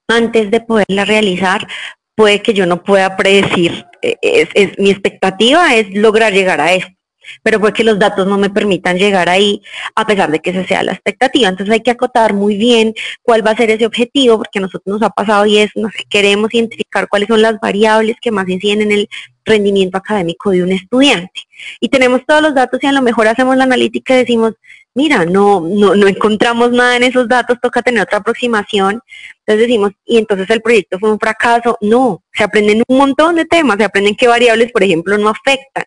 antes 0.09 0.51
de 0.51 0.61
poderla 0.61 1.05
realizar, 1.05 1.67
puede 2.15 2.41
que 2.41 2.55
yo 2.55 2.67
no 2.67 2.83
pueda 2.85 3.17
predecir, 3.17 3.85
e, 4.01 4.17
es, 4.55 4.79
mi 4.79 4.91
expectativa 4.91 5.75
es 5.75 5.93
lograr 5.93 6.33
llegar 6.33 6.61
a 6.61 6.73
esto 6.73 6.96
pero 7.43 7.61
porque 7.61 7.85
los 7.85 7.99
datos 7.99 8.27
no 8.27 8.39
me 8.39 8.51
permitan 8.51 8.99
llegar 8.99 9.29
ahí 9.29 9.63
a 9.95 10.07
pesar 10.07 10.31
de 10.31 10.41
que 10.41 10.51
esa 10.51 10.67
sea 10.67 10.83
la 10.83 10.93
expectativa. 10.93 11.49
Entonces 11.49 11.73
hay 11.73 11.81
que 11.81 11.91
acotar 11.91 12.35
muy 12.35 12.57
bien 12.57 12.95
cuál 13.23 13.47
va 13.47 13.53
a 13.53 13.57
ser 13.57 13.71
ese 13.71 13.87
objetivo, 13.87 14.39
porque 14.39 14.59
a 14.59 14.63
nosotros 14.63 15.01
nos 15.01 15.03
ha 15.03 15.11
pasado 15.11 15.47
y 15.47 15.59
es, 15.59 15.71
nos 15.75 15.93
queremos 16.09 16.53
identificar 16.55 17.09
cuáles 17.09 17.29
son 17.29 17.43
las 17.43 17.59
variables 17.61 18.17
que 18.21 18.31
más 18.31 18.49
inciden 18.49 18.83
en 18.83 18.93
el 18.93 19.09
rendimiento 19.45 19.97
académico 19.97 20.51
de 20.51 20.63
un 20.63 20.73
estudiante. 20.73 21.43
Y 21.81 21.89
tenemos 21.89 22.23
todos 22.27 22.43
los 22.43 22.55
datos 22.55 22.83
y 22.83 22.87
a 22.87 22.93
lo 22.93 23.03
mejor 23.03 23.29
hacemos 23.29 23.57
la 23.57 23.65
analítica 23.65 24.15
y 24.15 24.19
decimos, 24.19 24.55
mira, 24.97 25.27
no, 25.27 25.61
no, 25.61 25.95
no 25.95 26.09
encontramos 26.09 26.73
nada 26.73 26.97
en 26.97 27.03
esos 27.05 27.29
datos, 27.29 27.59
toca 27.61 27.83
tener 27.83 28.03
otra 28.03 28.19
aproximación. 28.19 29.03
Entonces 29.41 29.69
decimos, 29.69 29.93
y 30.07 30.17
entonces 30.17 30.49
el 30.51 30.63
proyecto 30.63 30.99
fue 30.99 31.13
un 31.13 31.19
fracaso. 31.19 31.77
No, 31.83 32.23
se 32.33 32.43
aprenden 32.43 32.83
un 32.89 32.97
montón 32.97 33.37
de 33.37 33.45
temas, 33.45 33.77
se 33.77 33.85
aprenden 33.85 34.17
qué 34.17 34.27
variables, 34.27 34.73
por 34.73 34.83
ejemplo, 34.83 35.17
no 35.19 35.29
afectan. 35.29 35.85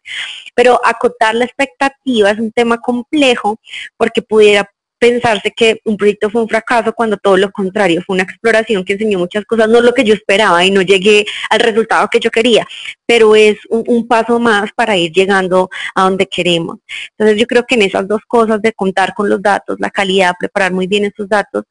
Pero 0.54 0.80
acotar 0.86 1.34
la 1.34 1.46
expectativa 1.46 2.30
es 2.30 2.40
un 2.40 2.52
tema 2.52 2.78
complejo 2.78 3.60
porque 3.98 4.22
pudiera 4.22 4.70
pensarse 5.00 5.52
que 5.52 5.80
un 5.86 5.98
proyecto 5.98 6.30
fue 6.30 6.42
un 6.42 6.50
fracaso 6.50 6.94
cuando 6.94 7.18
todo 7.18 7.38
lo 7.38 7.52
contrario, 7.52 8.04
fue 8.06 8.16
una 8.16 8.24
exploración 8.24 8.84
que 8.84 8.94
enseñó 8.94 9.18
muchas 9.18 9.46
cosas, 9.46 9.70
no 9.70 9.82
lo 9.82 9.94
que 9.94 10.04
yo 10.04 10.14
esperaba 10.14 10.64
y 10.64 10.72
no 10.72 10.82
llegué 10.82 11.26
al 11.50 11.62
resultado 11.62 12.08
que 12.12 12.20
yo 12.20 12.30
quería, 12.30 12.68
pero 13.06 13.36
es 13.36 13.58
un, 13.70 14.08
paso 14.08 14.40
más 14.40 14.72
para 14.74 14.98
ir 14.98 15.12
llegando 15.12 15.70
a 15.94 16.04
donde 16.04 16.28
queremos. 16.28 16.78
Entonces 17.12 17.40
yo 17.40 17.46
creo 17.48 17.66
que 17.66 17.76
en 17.76 17.84
esas 17.84 18.08
dos 18.08 18.22
cosas 18.28 18.62
de 18.62 18.74
contar 18.74 19.14
con 19.14 19.30
los 19.30 19.42
datos, 19.42 19.78
la 19.80 19.90
calidad, 19.90 20.34
preparar 20.40 20.74
muy 20.74 20.88
bien 20.88 21.06
esos 21.06 21.30
datos 21.30 21.66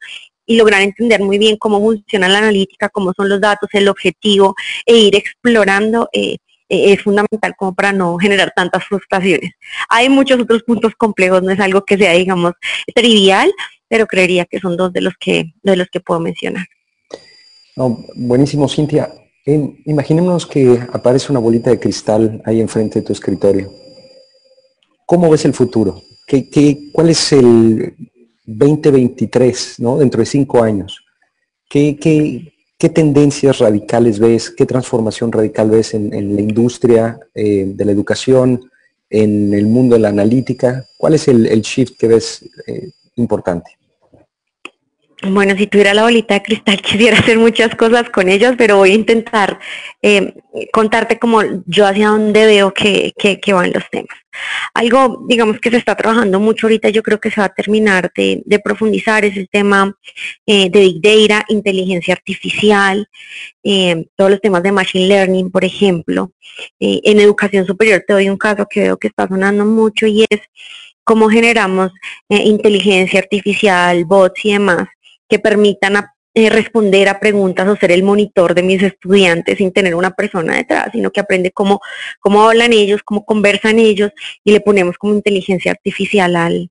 y 0.45 0.55
lograr 0.55 0.81
entender 0.81 1.21
muy 1.21 1.37
bien 1.37 1.57
cómo 1.57 1.79
funciona 1.79 2.29
la 2.29 2.39
analítica, 2.39 2.89
cómo 2.89 3.13
son 3.15 3.29
los 3.29 3.41
datos, 3.41 3.69
el 3.73 3.87
objetivo 3.87 4.55
e 4.85 4.95
ir 4.95 5.15
explorando. 5.15 6.09
Eh, 6.13 6.37
eh, 6.69 6.93
es 6.93 7.01
fundamental 7.01 7.55
como 7.57 7.73
para 7.73 7.91
no 7.91 8.17
generar 8.17 8.53
tantas 8.55 8.85
frustraciones. 8.85 9.53
Hay 9.89 10.09
muchos 10.09 10.39
otros 10.39 10.63
puntos 10.63 10.93
complejos, 10.95 11.43
no 11.43 11.51
es 11.51 11.59
algo 11.59 11.83
que 11.83 11.97
sea, 11.97 12.13
digamos, 12.13 12.53
trivial, 12.93 13.51
pero 13.87 14.07
creería 14.07 14.45
que 14.45 14.59
son 14.59 14.77
dos 14.77 14.93
de 14.93 15.01
los 15.01 15.13
que, 15.19 15.53
de 15.63 15.75
los 15.75 15.87
que 15.89 15.99
puedo 15.99 16.19
mencionar. 16.19 16.65
buenísimo, 18.15 18.69
Cintia. 18.69 19.11
imaginémonos 19.85 20.45
que 20.45 20.79
aparece 20.93 21.31
una 21.31 21.39
bolita 21.39 21.69
de 21.69 21.79
cristal 21.79 22.41
ahí 22.45 22.61
enfrente 22.61 22.99
de 22.99 23.05
tu 23.05 23.13
escritorio. 23.13 23.71
¿Cómo 25.05 25.29
ves 25.29 25.45
el 25.45 25.53
futuro? 25.53 26.03
¿Qué, 26.27 26.47
qué, 26.49 26.89
cuál 26.93 27.09
es 27.09 27.31
el, 27.31 27.95
2023, 28.57 29.79
¿no? 29.79 29.97
Dentro 29.97 30.19
de 30.19 30.25
cinco 30.25 30.63
años. 30.63 31.05
¿Qué, 31.69 31.97
qué, 31.97 32.51
tendencias 32.87 33.57
radicales 33.57 34.19
ves? 34.19 34.49
¿Qué 34.49 34.65
transformación 34.65 35.33
radical 35.33 35.69
ves 35.69 35.93
en, 35.93 36.35
la 36.35 36.41
industria 36.41 37.19
eh, 37.35 37.65
de 37.67 37.83
la 37.83 37.91
educación, 37.91 38.71
en 39.09 39.53
el 39.53 39.67
mundo 39.67 39.95
de 39.95 40.01
la 40.01 40.09
analítica? 40.09 40.85
¿Cuál 40.97 41.15
es 41.15 41.27
el, 41.27 41.61
shift 41.61 41.97
que 41.97 42.07
ves 42.07 42.49
eh, 42.67 42.91
importante? 43.15 43.78
Bueno, 45.21 45.53
si 45.57 45.67
tuviera 45.67 45.93
la 45.93 46.03
bolita 46.03 46.35
de 46.35 46.43
cristal 46.43 46.81
quisiera 46.81 47.19
hacer 47.19 47.37
muchas 47.37 47.75
cosas 47.75 48.09
con 48.09 48.29
ellos, 48.29 48.53
pero 48.57 48.77
voy 48.77 48.91
a 48.91 48.95
intentar 48.95 49.59
eh, 50.01 50.33
contarte 50.71 51.19
como 51.19 51.41
yo 51.65 51.85
hacia 51.85 52.07
dónde 52.07 52.45
veo 52.45 52.73
que, 52.73 53.11
que, 53.17 53.53
van 53.53 53.73
los 53.73 53.83
temas. 53.89 54.15
Algo, 54.73 55.25
digamos, 55.27 55.59
que 55.59 55.71
se 55.71 55.77
está 55.77 55.95
trabajando 55.95 56.39
mucho 56.39 56.67
ahorita, 56.67 56.87
yo 56.89 57.03
creo 57.03 57.19
que 57.19 57.31
se 57.31 57.41
va 57.41 57.47
a 57.47 57.53
terminar 57.53 58.09
de, 58.15 58.59
profundizar, 58.63 59.25
es 59.25 59.35
el 59.35 59.49
tema 59.49 59.93
eh, 60.45 60.69
de 60.69 60.79
Big 60.79 61.01
Data, 61.01 61.45
inteligencia 61.49 62.13
artificial, 62.13 63.09
eh, 63.63 64.05
todos 64.15 64.31
los 64.31 64.39
temas 64.39 64.63
de 64.63 64.71
Machine 64.71 65.07
Learning, 65.07 65.51
por 65.51 65.65
ejemplo. 65.65 66.31
en 66.79 67.19
educación 67.19 67.65
superior 67.65 68.03
te 68.07 68.13
doy 68.13 68.29
un 68.29 68.37
caso 68.37 68.65
que 68.69 68.81
veo 68.81 68.97
que 68.97 69.07
está 69.07 69.27
sonando 69.27 69.65
mucho 69.65 70.07
y 70.07 70.25
es 70.29 70.41
cómo 71.03 71.29
generamos 71.29 71.91
inteligencia 72.29 73.19
artificial, 73.19 74.05
bots 74.05 74.45
y 74.45 74.53
demás 74.53 74.87
que 75.29 75.39
permitan 75.39 75.95
eh, 76.33 76.49
responder 76.49 77.07
a 77.09 77.19
preguntas 77.19 77.67
o 77.67 77.75
ser 77.75 77.91
el 77.91 78.03
monitor 78.03 78.53
de 78.53 78.63
mis 78.63 78.83
estudiantes 78.83 79.57
sin 79.57 79.71
tener 79.71 79.95
una 79.95 80.11
persona 80.11 80.57
detrás, 80.57 80.89
sino 80.91 81.11
que 81.11 81.19
aprende 81.19 81.51
cómo, 81.51 81.79
cómo 82.19 82.47
hablan 82.47 82.73
ellos, 82.73 83.01
cómo 83.03 83.25
conversan 83.25 83.79
ellos 83.79 84.11
y 84.43 84.51
le 84.51 84.61
ponemos 84.61 84.97
como 84.97 85.13
inteligencia 85.13 85.71
artificial 85.71 86.35
al, 86.35 86.69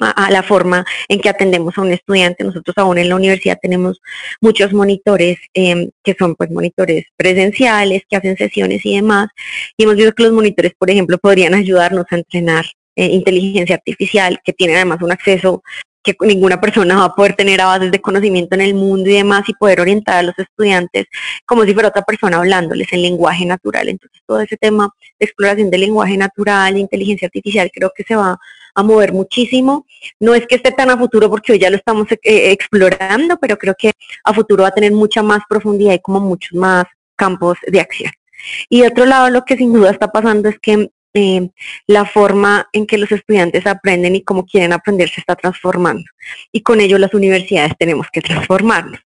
a, 0.00 0.30
la 0.30 0.42
forma 0.42 0.84
en 1.08 1.20
que 1.20 1.28
atendemos 1.28 1.76
a 1.78 1.82
un 1.82 1.92
estudiante. 1.92 2.44
Nosotros 2.44 2.76
aún 2.76 2.98
en 2.98 3.08
la 3.08 3.16
universidad 3.16 3.58
tenemos 3.60 4.00
muchos 4.40 4.72
monitores 4.72 5.38
em, 5.54 5.90
que 6.02 6.14
son 6.18 6.34
pues 6.34 6.50
monitores 6.50 7.06
presenciales, 7.16 8.02
que 8.08 8.16
hacen 8.16 8.36
sesiones 8.36 8.84
y 8.84 8.96
demás. 8.96 9.28
Y 9.76 9.84
hemos 9.84 9.96
visto 9.96 10.12
que 10.12 10.24
los 10.24 10.32
monitores, 10.32 10.72
por 10.78 10.90
ejemplo, 10.90 11.18
podrían 11.18 11.54
ayudarnos 11.54 12.06
a 12.10 12.16
entrenar 12.16 12.66
eh, 12.96 13.06
inteligencia 13.06 13.76
artificial, 13.76 14.40
que 14.44 14.52
tienen 14.52 14.76
además 14.76 15.02
un 15.02 15.12
acceso 15.12 15.62
que 16.04 16.14
ninguna 16.20 16.60
persona 16.60 16.96
va 16.96 17.04
a 17.06 17.14
poder 17.14 17.34
tener 17.34 17.60
a 17.60 17.66
bases 17.66 17.90
de 17.90 18.00
conocimiento 18.00 18.54
en 18.54 18.60
el 18.60 18.74
mundo 18.74 19.08
y 19.10 19.14
demás 19.14 19.48
y 19.48 19.54
poder 19.54 19.80
orientar 19.80 20.18
a 20.18 20.22
los 20.22 20.38
estudiantes 20.38 21.06
como 21.46 21.64
si 21.64 21.72
fuera 21.72 21.88
otra 21.88 22.02
persona 22.02 22.36
hablándoles 22.36 22.92
en 22.92 23.02
lenguaje 23.02 23.46
natural. 23.46 23.88
Entonces 23.88 24.20
todo 24.26 24.40
ese 24.40 24.56
tema 24.56 24.90
de 25.18 25.24
exploración 25.24 25.70
del 25.70 25.80
lenguaje 25.80 26.16
natural, 26.16 26.76
inteligencia 26.76 27.26
artificial, 27.26 27.70
creo 27.72 27.90
que 27.96 28.04
se 28.04 28.14
va 28.14 28.38
a 28.74 28.82
mover 28.82 29.12
muchísimo. 29.12 29.86
No 30.20 30.34
es 30.34 30.46
que 30.46 30.56
esté 30.56 30.72
tan 30.72 30.90
a 30.90 30.98
futuro 30.98 31.30
porque 31.30 31.52
hoy 31.52 31.58
ya 31.58 31.70
lo 31.70 31.76
estamos 31.76 32.06
eh, 32.10 32.50
explorando, 32.52 33.38
pero 33.40 33.56
creo 33.56 33.74
que 33.76 33.92
a 34.24 34.34
futuro 34.34 34.62
va 34.62 34.68
a 34.68 34.74
tener 34.74 34.92
mucha 34.92 35.22
más 35.22 35.40
profundidad 35.48 35.94
y 35.94 36.00
como 36.00 36.20
muchos 36.20 36.52
más 36.52 36.84
campos 37.16 37.56
de 37.66 37.80
acción. 37.80 38.12
Y 38.68 38.82
de 38.82 38.88
otro 38.88 39.06
lado, 39.06 39.30
lo 39.30 39.44
que 39.44 39.56
sin 39.56 39.72
duda 39.72 39.90
está 39.90 40.12
pasando 40.12 40.48
es 40.48 40.58
que 40.58 40.90
eh, 41.14 41.48
la 41.86 42.04
forma 42.04 42.68
en 42.72 42.86
que 42.86 42.98
los 42.98 43.10
estudiantes 43.12 43.66
aprenden 43.66 44.16
y 44.16 44.22
cómo 44.22 44.44
quieren 44.44 44.72
aprender 44.72 45.08
se 45.08 45.20
está 45.20 45.36
transformando. 45.36 46.04
Y 46.50 46.62
con 46.62 46.80
ello 46.80 46.98
las 46.98 47.14
universidades 47.14 47.72
tenemos 47.78 48.08
que 48.12 48.20
transformarnos. 48.20 49.00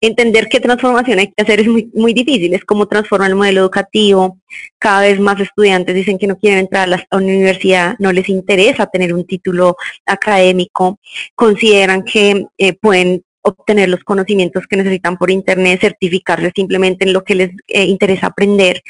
Entender 0.00 0.48
qué 0.48 0.60
transformación 0.60 1.18
hay 1.18 1.28
que 1.28 1.42
hacer 1.42 1.60
es 1.60 1.66
muy, 1.66 1.90
muy 1.94 2.12
difícil, 2.12 2.52
es 2.52 2.64
cómo 2.64 2.86
transformar 2.86 3.30
el 3.30 3.36
modelo 3.36 3.62
educativo. 3.62 4.38
Cada 4.78 5.00
vez 5.00 5.18
más 5.18 5.40
estudiantes 5.40 5.94
dicen 5.94 6.18
que 6.18 6.26
no 6.26 6.36
quieren 6.36 6.60
entrar 6.60 6.84
a 6.84 6.86
la 6.86 7.06
universidad, 7.12 7.96
no 7.98 8.12
les 8.12 8.28
interesa 8.28 8.86
tener 8.86 9.14
un 9.14 9.26
título 9.26 9.76
académico, 10.04 11.00
consideran 11.34 12.04
que 12.04 12.46
eh, 12.58 12.74
pueden 12.74 13.24
obtener 13.44 13.90
los 13.90 14.02
conocimientos 14.04 14.66
que 14.66 14.76
necesitan 14.76 15.16
por 15.16 15.30
internet, 15.30 15.80
certificarse 15.80 16.50
simplemente 16.54 17.04
en 17.04 17.12
lo 17.12 17.22
que 17.22 17.34
les 17.34 17.50
eh, 17.68 17.84
interesa 17.84 18.28
aprender. 18.28 18.82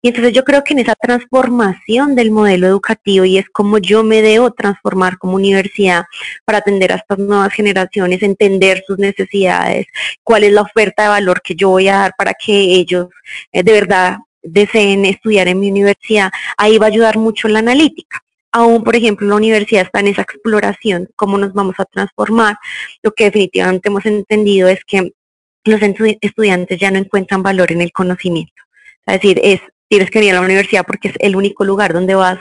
Y 0.00 0.08
entonces 0.08 0.32
yo 0.32 0.44
creo 0.44 0.62
que 0.62 0.74
en 0.74 0.80
esa 0.80 0.94
transformación 0.94 2.14
del 2.14 2.30
modelo 2.30 2.68
educativo 2.68 3.24
y 3.24 3.38
es 3.38 3.48
como 3.50 3.78
yo 3.78 4.04
me 4.04 4.22
debo 4.22 4.52
transformar 4.52 5.18
como 5.18 5.34
universidad 5.34 6.04
para 6.44 6.58
atender 6.58 6.92
a 6.92 6.96
estas 6.96 7.18
nuevas 7.18 7.52
generaciones, 7.52 8.22
entender 8.22 8.84
sus 8.86 8.98
necesidades, 8.98 9.86
cuál 10.22 10.44
es 10.44 10.52
la 10.52 10.62
oferta 10.62 11.02
de 11.02 11.08
valor 11.08 11.42
que 11.42 11.56
yo 11.56 11.70
voy 11.70 11.88
a 11.88 11.96
dar 11.96 12.14
para 12.16 12.32
que 12.34 12.52
ellos 12.52 13.08
eh, 13.52 13.64
de 13.64 13.72
verdad 13.72 14.18
deseen 14.42 15.04
estudiar 15.04 15.48
en 15.48 15.58
mi 15.58 15.68
universidad, 15.68 16.30
ahí 16.56 16.78
va 16.78 16.86
a 16.86 16.90
ayudar 16.90 17.18
mucho 17.18 17.48
la 17.48 17.58
analítica 17.58 18.22
aún, 18.52 18.84
por 18.84 18.96
ejemplo, 18.96 19.28
la 19.28 19.36
universidad 19.36 19.82
está 19.82 20.00
en 20.00 20.08
esa 20.08 20.22
exploración, 20.22 21.08
cómo 21.16 21.38
nos 21.38 21.52
vamos 21.52 21.76
a 21.78 21.84
transformar. 21.84 22.56
Lo 23.02 23.12
que 23.12 23.24
definitivamente 23.24 23.88
hemos 23.88 24.06
entendido 24.06 24.68
es 24.68 24.84
que 24.84 25.12
los 25.64 25.80
estudiantes 26.20 26.78
ya 26.78 26.90
no 26.90 26.98
encuentran 26.98 27.42
valor 27.42 27.72
en 27.72 27.82
el 27.82 27.92
conocimiento. 27.92 28.62
Es 29.06 29.14
decir, 29.14 29.40
es 29.42 29.60
tienes 29.88 30.10
que 30.10 30.18
venir 30.18 30.34
a 30.34 30.40
la 30.40 30.46
universidad 30.46 30.84
porque 30.86 31.08
es 31.08 31.14
el 31.20 31.36
único 31.36 31.64
lugar 31.64 31.92
donde 31.92 32.14
vas 32.14 32.38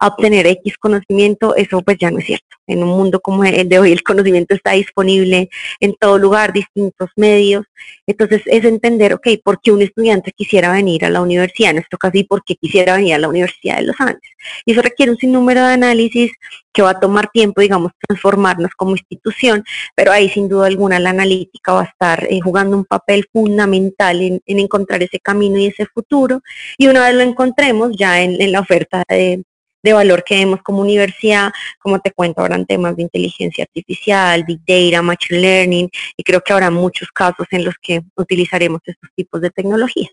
a 0.00 0.06
obtener 0.06 0.46
X 0.46 0.76
conocimiento, 0.78 1.54
eso 1.56 1.82
pues 1.82 1.98
ya 1.98 2.10
no 2.10 2.18
es 2.18 2.26
cierto. 2.26 2.46
En 2.66 2.82
un 2.82 2.88
mundo 2.88 3.20
como 3.20 3.44
el 3.44 3.68
de 3.68 3.78
hoy 3.78 3.92
el 3.92 4.02
conocimiento 4.02 4.54
está 4.54 4.72
disponible 4.72 5.48
en 5.80 5.94
todo 5.94 6.18
lugar, 6.18 6.52
distintos 6.52 7.10
medios. 7.16 7.64
Entonces 8.06 8.42
es 8.46 8.64
entender, 8.64 9.14
ok, 9.14 9.28
por 9.44 9.60
qué 9.60 9.72
un 9.72 9.82
estudiante 9.82 10.32
quisiera 10.32 10.72
venir 10.72 11.04
a 11.04 11.10
la 11.10 11.20
universidad, 11.20 11.70
en 11.70 11.76
nuestro 11.76 11.98
caso, 11.98 12.16
y 12.18 12.24
por 12.24 12.42
qué 12.44 12.56
quisiera 12.56 12.96
venir 12.96 13.14
a 13.14 13.18
la 13.18 13.28
Universidad 13.28 13.76
de 13.76 13.82
los 13.82 14.00
Andes. 14.00 14.30
Y 14.64 14.72
eso 14.72 14.82
requiere 14.82 15.12
un 15.12 15.18
sinnúmero 15.18 15.62
de 15.62 15.74
análisis 15.74 16.32
que 16.76 16.82
va 16.82 16.90
a 16.90 17.00
tomar 17.00 17.30
tiempo, 17.30 17.62
digamos, 17.62 17.92
transformarnos 18.06 18.72
como 18.76 18.90
institución, 18.90 19.64
pero 19.94 20.12
ahí 20.12 20.28
sin 20.28 20.46
duda 20.46 20.66
alguna 20.66 21.00
la 21.00 21.08
analítica 21.08 21.72
va 21.72 21.80
a 21.80 21.84
estar 21.84 22.26
eh, 22.28 22.38
jugando 22.42 22.76
un 22.76 22.84
papel 22.84 23.26
fundamental 23.32 24.20
en, 24.20 24.42
encontrar 24.44 25.02
ese 25.02 25.18
camino 25.18 25.56
y 25.56 25.68
ese 25.68 25.86
futuro. 25.86 26.42
Y 26.76 26.88
una 26.88 27.06
vez 27.06 27.14
lo 27.14 27.22
encontremos 27.22 27.92
ya 27.96 28.20
en, 28.20 28.52
la 28.52 28.60
oferta 28.60 29.02
de, 29.08 29.42
valor 29.82 30.22
que 30.22 30.34
vemos 30.34 30.60
como 30.62 30.82
universidad, 30.82 31.50
como 31.78 32.00
te 32.00 32.10
cuento, 32.10 32.42
habrán 32.42 32.66
temas 32.66 32.94
de 32.96 33.04
inteligencia 33.04 33.64
artificial, 33.64 34.44
big 34.44 34.60
data, 34.66 35.00
machine 35.00 35.40
learning, 35.40 35.88
y 36.16 36.22
creo 36.24 36.42
que 36.42 36.52
habrá 36.52 36.70
muchos 36.70 37.08
casos 37.12 37.46
en 37.52 37.64
los 37.64 37.76
que 37.80 38.02
utilizaremos 38.16 38.80
estos 38.84 39.08
tipos 39.14 39.40
de 39.40 39.50
tecnologías. 39.50 40.10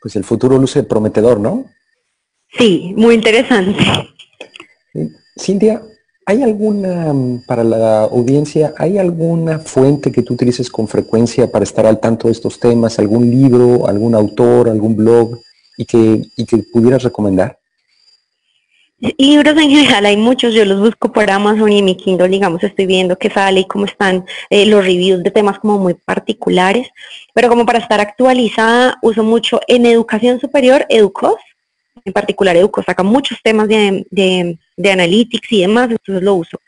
Pues 0.00 0.14
el 0.14 0.24
futuro 0.24 0.58
luce 0.58 0.84
prometedor, 0.84 1.40
¿no? 1.40 1.64
Sí, 2.56 2.92
muy 2.96 3.14
interesante. 3.14 3.82
Cintia, 5.38 5.82
¿hay 6.24 6.42
alguna, 6.42 7.12
mm, 7.12 7.44
para 7.46 7.62
la 7.62 8.04
audiencia, 8.04 8.74
hay 8.78 8.98
alguna 8.98 9.58
fuente 9.58 10.10
que 10.10 10.22
tú 10.22 10.34
utilices 10.34 10.70
con 10.70 10.88
frecuencia 10.88 11.50
para 11.50 11.64
estar 11.64 11.86
al 11.86 12.00
tanto 12.00 12.28
de 12.28 12.32
estos 12.32 12.58
temas? 12.58 12.98
¿Algún 12.98 13.30
libro, 13.30 13.86
algún 13.86 14.14
autor, 14.14 14.68
algún 14.68 14.96
blog 14.96 15.38
y 15.76 15.84
que, 15.84 16.22
y 16.36 16.44
que 16.46 16.58
pudieras 16.72 17.02
recomendar? 17.02 17.58
Libros 18.98 19.54
en 19.58 19.70
general 19.70 20.06
hay 20.06 20.16
muchos, 20.16 20.54
yo 20.54 20.64
los 20.64 20.80
busco 20.80 21.12
por 21.12 21.30
Amazon 21.30 21.70
y 21.70 21.82
mi 21.82 21.98
Kindle, 21.98 22.28
digamos, 22.28 22.64
estoy 22.64 22.86
viendo 22.86 23.18
qué 23.18 23.28
sale 23.28 23.60
y 23.60 23.66
cómo 23.66 23.84
están 23.84 24.24
eh, 24.48 24.64
los 24.64 24.82
reviews 24.82 25.22
de 25.22 25.30
temas 25.30 25.58
como 25.58 25.78
muy 25.78 25.92
particulares, 25.92 26.88
pero 27.34 27.50
como 27.50 27.66
para 27.66 27.78
estar 27.78 28.00
actualizada 28.00 28.96
uso 29.02 29.22
mucho 29.22 29.60
en 29.68 29.84
educación 29.84 30.40
superior, 30.40 30.86
Educos, 30.88 31.34
en 32.06 32.12
particular 32.14 32.56
Educo 32.56 32.82
saca 32.82 33.02
muchos 33.02 33.38
temas 33.42 33.68
de, 33.68 34.58
analytics 34.84 35.50
y 35.52 35.60
demás, 35.62 35.90
entonces 35.90 36.22
lo 36.22 36.34
uso. 36.34 36.60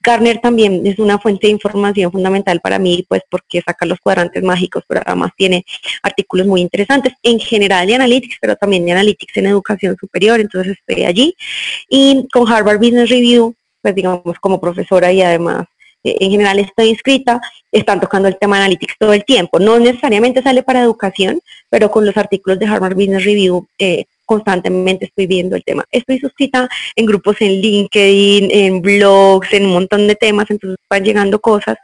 Garner 0.00 0.38
también 0.38 0.86
es 0.86 0.98
una 0.98 1.18
fuente 1.18 1.46
de 1.46 1.52
información 1.52 2.12
fundamental 2.12 2.60
para 2.60 2.78
mí, 2.78 3.04
pues 3.08 3.22
porque 3.30 3.62
saca 3.62 3.86
los 3.86 3.98
cuadrantes 3.98 4.42
mágicos, 4.42 4.84
pero 4.86 5.02
además 5.04 5.32
tiene 5.36 5.64
artículos 6.02 6.46
muy 6.46 6.60
interesantes 6.60 7.14
en 7.22 7.40
general 7.40 7.86
de 7.86 7.94
analytics, 7.94 8.36
pero 8.40 8.56
también 8.56 8.84
de 8.84 8.92
analytics 8.92 9.36
en 9.36 9.46
educación 9.46 9.96
superior, 9.98 10.40
entonces 10.40 10.76
estoy 10.78 11.04
allí. 11.04 11.34
Y 11.88 12.26
con 12.32 12.50
Harvard 12.50 12.78
Business 12.78 13.08
Review, 13.10 13.54
pues 13.80 13.94
digamos 13.94 14.38
como 14.40 14.60
profesora 14.60 15.12
y 15.12 15.22
además 15.22 15.66
eh, 16.06 16.16
en 16.20 16.30
general 16.30 16.58
estoy 16.58 16.88
inscrita, 16.88 17.40
están 17.72 18.00
tocando 18.00 18.28
el 18.28 18.38
tema 18.38 18.58
analytics 18.58 18.96
todo 18.98 19.12
el 19.12 19.24
tiempo. 19.24 19.58
No 19.58 19.78
necesariamente 19.78 20.42
sale 20.42 20.62
para 20.62 20.82
educación, 20.82 21.40
pero 21.68 21.90
con 21.90 22.06
los 22.06 22.16
artículos 22.16 22.58
de 22.58 22.66
Harvard 22.66 22.94
Business 22.94 23.24
Review 23.24 23.66
eh, 23.78 24.04
constantemente 24.26 25.06
estoy 25.06 25.26
viendo 25.26 25.56
el 25.56 25.64
tema. 25.64 25.84
Estoy 25.90 26.18
suscrita 26.18 26.68
en 26.94 27.06
grupos 27.06 27.36
en 27.40 27.52
LinkedIn, 27.52 28.48
en 28.50 28.82
blogs, 28.82 29.52
en 29.52 29.66
un 29.66 29.72
montón 29.72 30.06
de 30.06 30.16
temas, 30.16 30.50
entonces 30.50 30.78
van 30.90 31.04
llegando 31.04 31.40
cosas 31.40 31.78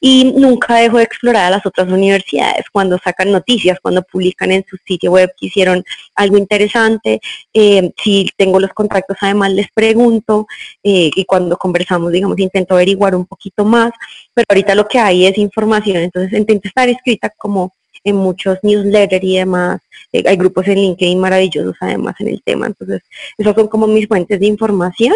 y 0.00 0.32
nunca 0.36 0.76
dejo 0.76 0.98
de 0.98 1.04
explorar 1.04 1.46
a 1.46 1.50
las 1.50 1.66
otras 1.66 1.88
universidades 1.88 2.66
cuando 2.70 2.98
sacan 2.98 3.32
noticias, 3.32 3.80
cuando 3.80 4.02
publican 4.02 4.52
en 4.52 4.64
su 4.68 4.76
sitio 4.86 5.12
web 5.12 5.32
que 5.38 5.46
hicieron 5.46 5.84
algo 6.14 6.36
interesante. 6.36 7.20
Eh, 7.52 7.90
si 8.02 8.30
tengo 8.36 8.60
los 8.60 8.72
contactos, 8.72 9.16
además 9.20 9.52
les 9.52 9.70
pregunto 9.72 10.46
eh, 10.82 11.10
y 11.14 11.24
cuando 11.24 11.56
conversamos, 11.56 12.12
digamos, 12.12 12.38
intento 12.38 12.74
averiguar 12.74 13.14
un 13.14 13.24
poquito 13.26 13.64
más, 13.64 13.92
pero 14.34 14.44
ahorita 14.48 14.74
lo 14.74 14.86
que 14.86 14.98
hay 14.98 15.26
es 15.26 15.38
información, 15.38 15.96
entonces 15.98 16.38
intento 16.38 16.68
estar 16.68 16.88
escrita 16.88 17.30
como 17.30 17.72
en 18.06 18.16
muchos 18.16 18.58
newsletters 18.62 19.24
y 19.24 19.36
demás. 19.36 19.80
Eh, 20.12 20.22
hay 20.26 20.36
grupos 20.36 20.66
en 20.68 20.76
LinkedIn 20.76 21.18
maravillosos 21.18 21.74
además 21.80 22.14
en 22.20 22.28
el 22.28 22.42
tema. 22.42 22.66
Entonces, 22.66 23.02
esas 23.36 23.54
son 23.54 23.66
como 23.66 23.86
mis 23.88 24.06
fuentes 24.06 24.38
de 24.38 24.46
información, 24.46 25.14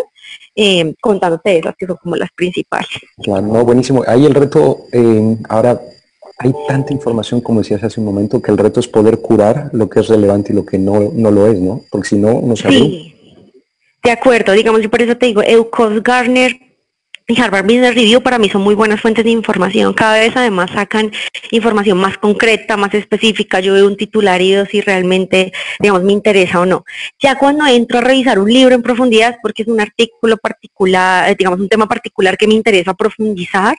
eh, 0.56 0.92
contándote 1.00 1.58
esas 1.58 1.76
que 1.76 1.86
son 1.86 1.96
como 1.96 2.16
las 2.16 2.30
principales. 2.32 2.88
Claro, 3.22 3.46
no, 3.46 3.64
buenísimo. 3.64 4.02
Ahí 4.06 4.26
el 4.26 4.34
reto, 4.34 4.86
eh, 4.92 5.36
ahora 5.48 5.80
hay 6.38 6.52
tanta 6.66 6.92
información, 6.92 7.40
como 7.40 7.60
decías 7.60 7.84
hace 7.84 8.00
un 8.00 8.06
momento, 8.06 8.42
que 8.42 8.50
el 8.50 8.58
reto 8.58 8.80
es 8.80 8.88
poder 8.88 9.20
curar 9.20 9.70
lo 9.72 9.88
que 9.88 10.00
es 10.00 10.08
relevante 10.08 10.52
y 10.52 10.56
lo 10.56 10.66
que 10.66 10.78
no, 10.78 11.12
no 11.14 11.30
lo 11.30 11.46
es, 11.46 11.60
¿no? 11.60 11.82
Porque 11.90 12.08
si 12.08 12.16
no, 12.16 12.40
no 12.42 12.56
se 12.56 12.68
Sí, 12.70 13.14
de 14.02 14.10
acuerdo. 14.10 14.52
Digamos, 14.52 14.82
y 14.82 14.88
por 14.88 15.00
eso 15.00 15.16
te 15.16 15.26
digo, 15.26 15.42
Eucos 15.42 16.02
Garner 16.02 16.69
y 17.30 17.40
Harvard 17.40 17.64
Business 17.64 17.94
Review 17.94 18.22
para 18.22 18.38
mí 18.38 18.48
son 18.48 18.62
muy 18.62 18.74
buenas 18.74 19.00
fuentes 19.00 19.24
de 19.24 19.30
información. 19.30 19.92
Cada 19.94 20.18
vez 20.18 20.36
además 20.36 20.70
sacan 20.72 21.12
información 21.50 21.98
más 21.98 22.18
concreta, 22.18 22.76
más 22.76 22.92
específica. 22.94 23.60
Yo 23.60 23.74
veo 23.74 23.86
un 23.86 23.96
titular 23.96 24.40
y 24.42 24.52
veo 24.52 24.66
si 24.66 24.80
realmente, 24.80 25.52
digamos, 25.78 26.02
me 26.02 26.12
interesa 26.12 26.60
o 26.60 26.66
no. 26.66 26.84
Ya 27.20 27.36
cuando 27.36 27.66
entro 27.66 27.98
a 27.98 28.00
revisar 28.02 28.38
un 28.38 28.52
libro 28.52 28.74
en 28.74 28.82
profundidad, 28.82 29.36
porque 29.42 29.62
es 29.62 29.68
un 29.68 29.80
artículo 29.80 30.36
particular, 30.36 31.30
eh, 31.30 31.36
digamos, 31.38 31.60
un 31.60 31.68
tema 31.68 31.86
particular 31.86 32.36
que 32.36 32.46
me 32.46 32.54
interesa 32.54 32.94
profundizar, 32.94 33.76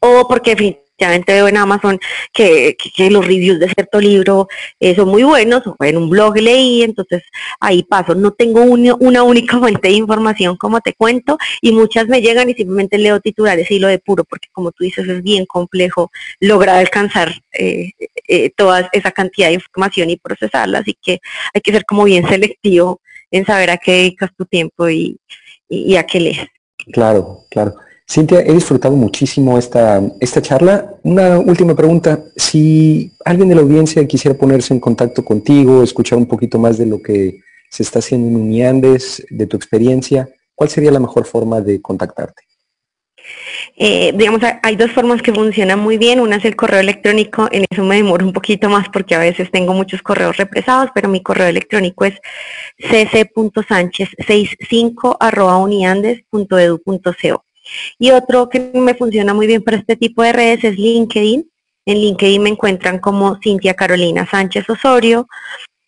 o 0.00 0.26
porque 0.28 0.54
efectivamente 0.98 1.32
veo 1.32 1.46
en 1.46 1.56
Amazon 1.56 2.00
que, 2.32 2.76
los 3.10 3.24
reviews 3.24 3.60
de 3.60 3.68
cierto 3.68 4.00
libro 4.00 4.48
eh, 4.80 4.96
son 4.96 5.08
muy 5.08 5.22
buenos, 5.22 5.62
o 5.66 5.76
en 5.84 5.96
un 5.96 6.10
blog 6.10 6.36
leí, 6.36 6.82
entonces 6.82 7.22
ahí 7.60 7.84
paso. 7.84 8.14
No 8.14 8.32
tengo 8.32 8.62
una 8.62 9.22
única 9.22 9.58
fuente 9.60 9.88
de 9.88 9.94
información, 9.94 10.56
como 10.56 10.80
te 10.80 10.94
cuento, 10.94 11.38
y 11.60 11.72
muchas 11.72 12.08
me 12.08 12.20
llegan 12.20 12.50
y 12.50 12.54
simplemente 12.54 12.98
leo 12.98 13.20
titulares 13.20 13.70
y 13.70 13.78
lo 13.78 13.86
depuro, 13.86 14.24
porque 14.24 14.48
como 14.52 14.72
tú 14.72 14.84
dices, 14.84 15.06
es 15.08 15.22
bien 15.22 15.46
complejo 15.46 16.10
lograr 16.40 16.76
alcanzar 16.76 17.32
eh, 17.52 17.92
eh, 18.26 18.50
toda 18.56 18.88
esa 18.92 19.12
cantidad 19.12 19.48
de 19.48 19.54
información 19.54 20.10
y 20.10 20.16
procesarla, 20.16 20.80
así 20.80 20.98
que 21.00 21.20
hay 21.54 21.60
que 21.60 21.72
ser 21.72 21.84
como 21.84 22.04
bien 22.04 22.28
selectivo 22.28 23.00
en 23.30 23.46
saber 23.46 23.70
a 23.70 23.76
qué 23.76 23.92
dedicas 23.92 24.30
tu 24.36 24.46
tiempo 24.46 24.88
y, 24.88 25.16
y 25.68 25.94
a 25.96 26.04
qué 26.04 26.20
lees. 26.20 26.46
Claro, 26.92 27.44
claro. 27.50 27.74
Cintia, 28.10 28.40
he 28.40 28.54
disfrutado 28.54 28.96
muchísimo 28.96 29.58
esta, 29.58 30.00
esta 30.18 30.40
charla. 30.40 30.94
Una 31.02 31.38
última 31.38 31.76
pregunta. 31.76 32.24
Si 32.36 33.12
alguien 33.22 33.50
de 33.50 33.54
la 33.54 33.60
audiencia 33.60 34.08
quisiera 34.08 34.34
ponerse 34.36 34.72
en 34.72 34.80
contacto 34.80 35.22
contigo, 35.22 35.82
escuchar 35.82 36.16
un 36.16 36.24
poquito 36.24 36.58
más 36.58 36.78
de 36.78 36.86
lo 36.86 37.02
que 37.02 37.42
se 37.68 37.82
está 37.82 37.98
haciendo 37.98 38.28
en 38.28 38.36
Uniandes, 38.36 39.26
de 39.28 39.46
tu 39.46 39.58
experiencia, 39.58 40.26
¿cuál 40.54 40.70
sería 40.70 40.90
la 40.90 41.00
mejor 41.00 41.26
forma 41.26 41.60
de 41.60 41.82
contactarte? 41.82 42.44
Eh, 43.76 44.14
digamos, 44.16 44.40
hay 44.62 44.76
dos 44.76 44.90
formas 44.92 45.20
que 45.20 45.34
funcionan 45.34 45.78
muy 45.78 45.98
bien. 45.98 46.20
Una 46.20 46.36
es 46.36 46.46
el 46.46 46.56
correo 46.56 46.80
electrónico, 46.80 47.46
en 47.52 47.66
eso 47.70 47.84
me 47.84 47.96
demoro 47.96 48.24
un 48.24 48.32
poquito 48.32 48.70
más 48.70 48.88
porque 48.88 49.16
a 49.16 49.18
veces 49.18 49.50
tengo 49.50 49.74
muchos 49.74 50.00
correos 50.00 50.38
represados, 50.38 50.88
pero 50.94 51.10
mi 51.10 51.22
correo 51.22 51.48
electrónico 51.48 52.06
es 52.06 52.14
cc.sánchez65 52.78 55.62
uniandes.edu.co. 55.62 57.44
Y 57.98 58.10
otro 58.10 58.48
que 58.48 58.70
me 58.74 58.94
funciona 58.94 59.34
muy 59.34 59.46
bien 59.46 59.62
para 59.62 59.76
este 59.76 59.96
tipo 59.96 60.22
de 60.22 60.32
redes 60.32 60.64
es 60.64 60.76
LinkedIn. 60.76 61.50
En 61.86 61.98
LinkedIn 61.98 62.42
me 62.42 62.50
encuentran 62.50 62.98
como 62.98 63.38
Cintia 63.42 63.74
Carolina 63.74 64.28
Sánchez 64.30 64.68
Osorio 64.68 65.26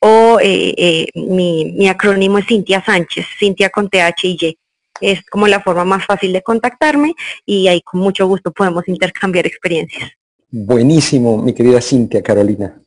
o 0.01 0.39
eh, 0.41 0.75
eh, 0.77 1.07
mi, 1.15 1.89
acrónimo 1.89 2.39
es 2.39 2.47
Cintia 2.47 2.83
Sánchez, 2.85 3.27
Cintia 3.39 3.71
con 3.71 3.89
TH 3.89 4.25
y 4.25 4.39
Y. 4.41 4.59
Es 5.01 5.23
como 5.31 5.47
la 5.47 5.61
forma 5.61 5.85
más 5.85 6.05
fácil 6.05 6.33
de 6.33 6.43
contactarme 6.43 7.15
y 7.47 7.69
ahí 7.69 7.81
con 7.83 8.01
mucho 8.01 8.27
gusto 8.27 8.51
podemos 8.51 8.87
intercambiar 8.89 9.47
experiencias. 9.47 10.11
Buenísimo, 10.51 11.39
mi 11.39 11.55
querida 11.55 11.81
Cintia 11.81 12.23
Carolina. 12.23 12.81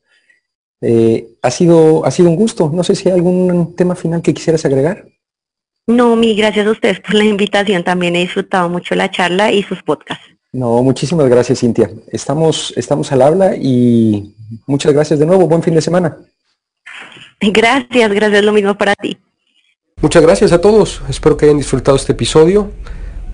Eh, 0.82 1.38
ha, 1.42 1.50
sido, 1.50 2.06
ha 2.06 2.12
sido 2.12 2.30
un 2.30 2.36
gusto. 2.36 2.70
No 2.74 2.84
sé 2.84 2.94
si 2.96 3.08
hay 3.08 3.16
algún 3.16 3.74
tema 3.76 3.96
final 3.96 4.22
que 4.22 4.34
quisieras 4.34 4.66
agregar. 4.66 5.06
No, 5.88 6.16
mil 6.16 6.36
gracias 6.38 6.66
a 6.66 6.72
ustedes 6.72 7.00
por 7.02 7.14
la 7.14 7.26
invitación. 7.26 7.84
También 7.84 8.16
he 8.16 8.20
disfrutado 8.20 8.70
mucho 8.70 8.96
la 8.96 9.12
charla 9.12 9.52
y 9.52 9.64
sus 9.64 9.84
podcasts. 9.84 10.26
No, 10.54 10.82
muchísimas 10.84 11.28
gracias, 11.28 11.60
Cintia. 11.60 11.90
Estamos, 12.12 12.74
estamos 12.78 13.12
al 13.12 13.22
habla 13.22 13.56
y 13.56 14.36
muchas 14.68 14.94
gracias 14.94 15.20
de 15.20 15.26
nuevo. 15.26 15.48
Buen 15.48 15.64
fin 15.64 15.74
de 15.74 15.82
semana. 15.82 16.16
Gracias, 17.42 18.12
gracias 18.12 18.44
lo 18.44 18.54
mismo 18.54 18.78
para 18.78 18.96
ti. 18.96 19.18
Muchas 20.02 20.22
gracias 20.22 20.52
a 20.52 20.62
todos. 20.62 21.02
Espero 21.10 21.36
que 21.36 21.46
hayan 21.46 21.58
disfrutado 21.58 21.98
este 21.98 22.14
episodio. 22.14 22.72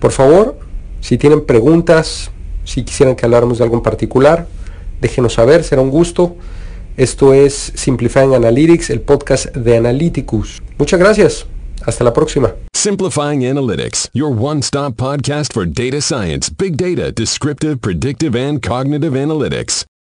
Por 0.00 0.12
favor, 0.12 0.58
si 1.00 1.18
tienen 1.18 1.44
preguntas, 1.44 2.30
si 2.64 2.84
quisieran 2.84 3.14
que 3.14 3.26
habláramos 3.26 3.58
de 3.58 3.64
algo 3.64 3.76
en 3.76 3.82
particular, 3.82 4.46
déjenos 5.00 5.34
saber, 5.34 5.62
será 5.62 5.82
un 5.82 5.90
gusto. 5.90 6.36
Esto 6.96 7.34
es 7.34 7.72
Simplifying 7.76 8.34
Analytics, 8.34 8.90
el 8.90 9.02
podcast 9.02 9.54
de 9.54 9.76
Analyticus. 9.76 10.62
Muchas 10.78 10.98
gracias. 10.98 11.46
Hasta 11.86 12.04
la 12.04 12.12
próxima. 12.12 12.54
Simplifying 12.74 13.40
Analytics, 13.42 14.08
your 14.12 14.30
one-stop 14.30 14.94
podcast 14.94 15.52
for 15.52 15.66
data 15.66 16.00
science, 16.00 16.48
big 16.48 16.76
data, 16.76 17.12
descriptive, 17.12 17.80
predictive, 17.80 18.34
and 18.34 18.62
cognitive 18.62 19.14
analytics. 19.14 19.84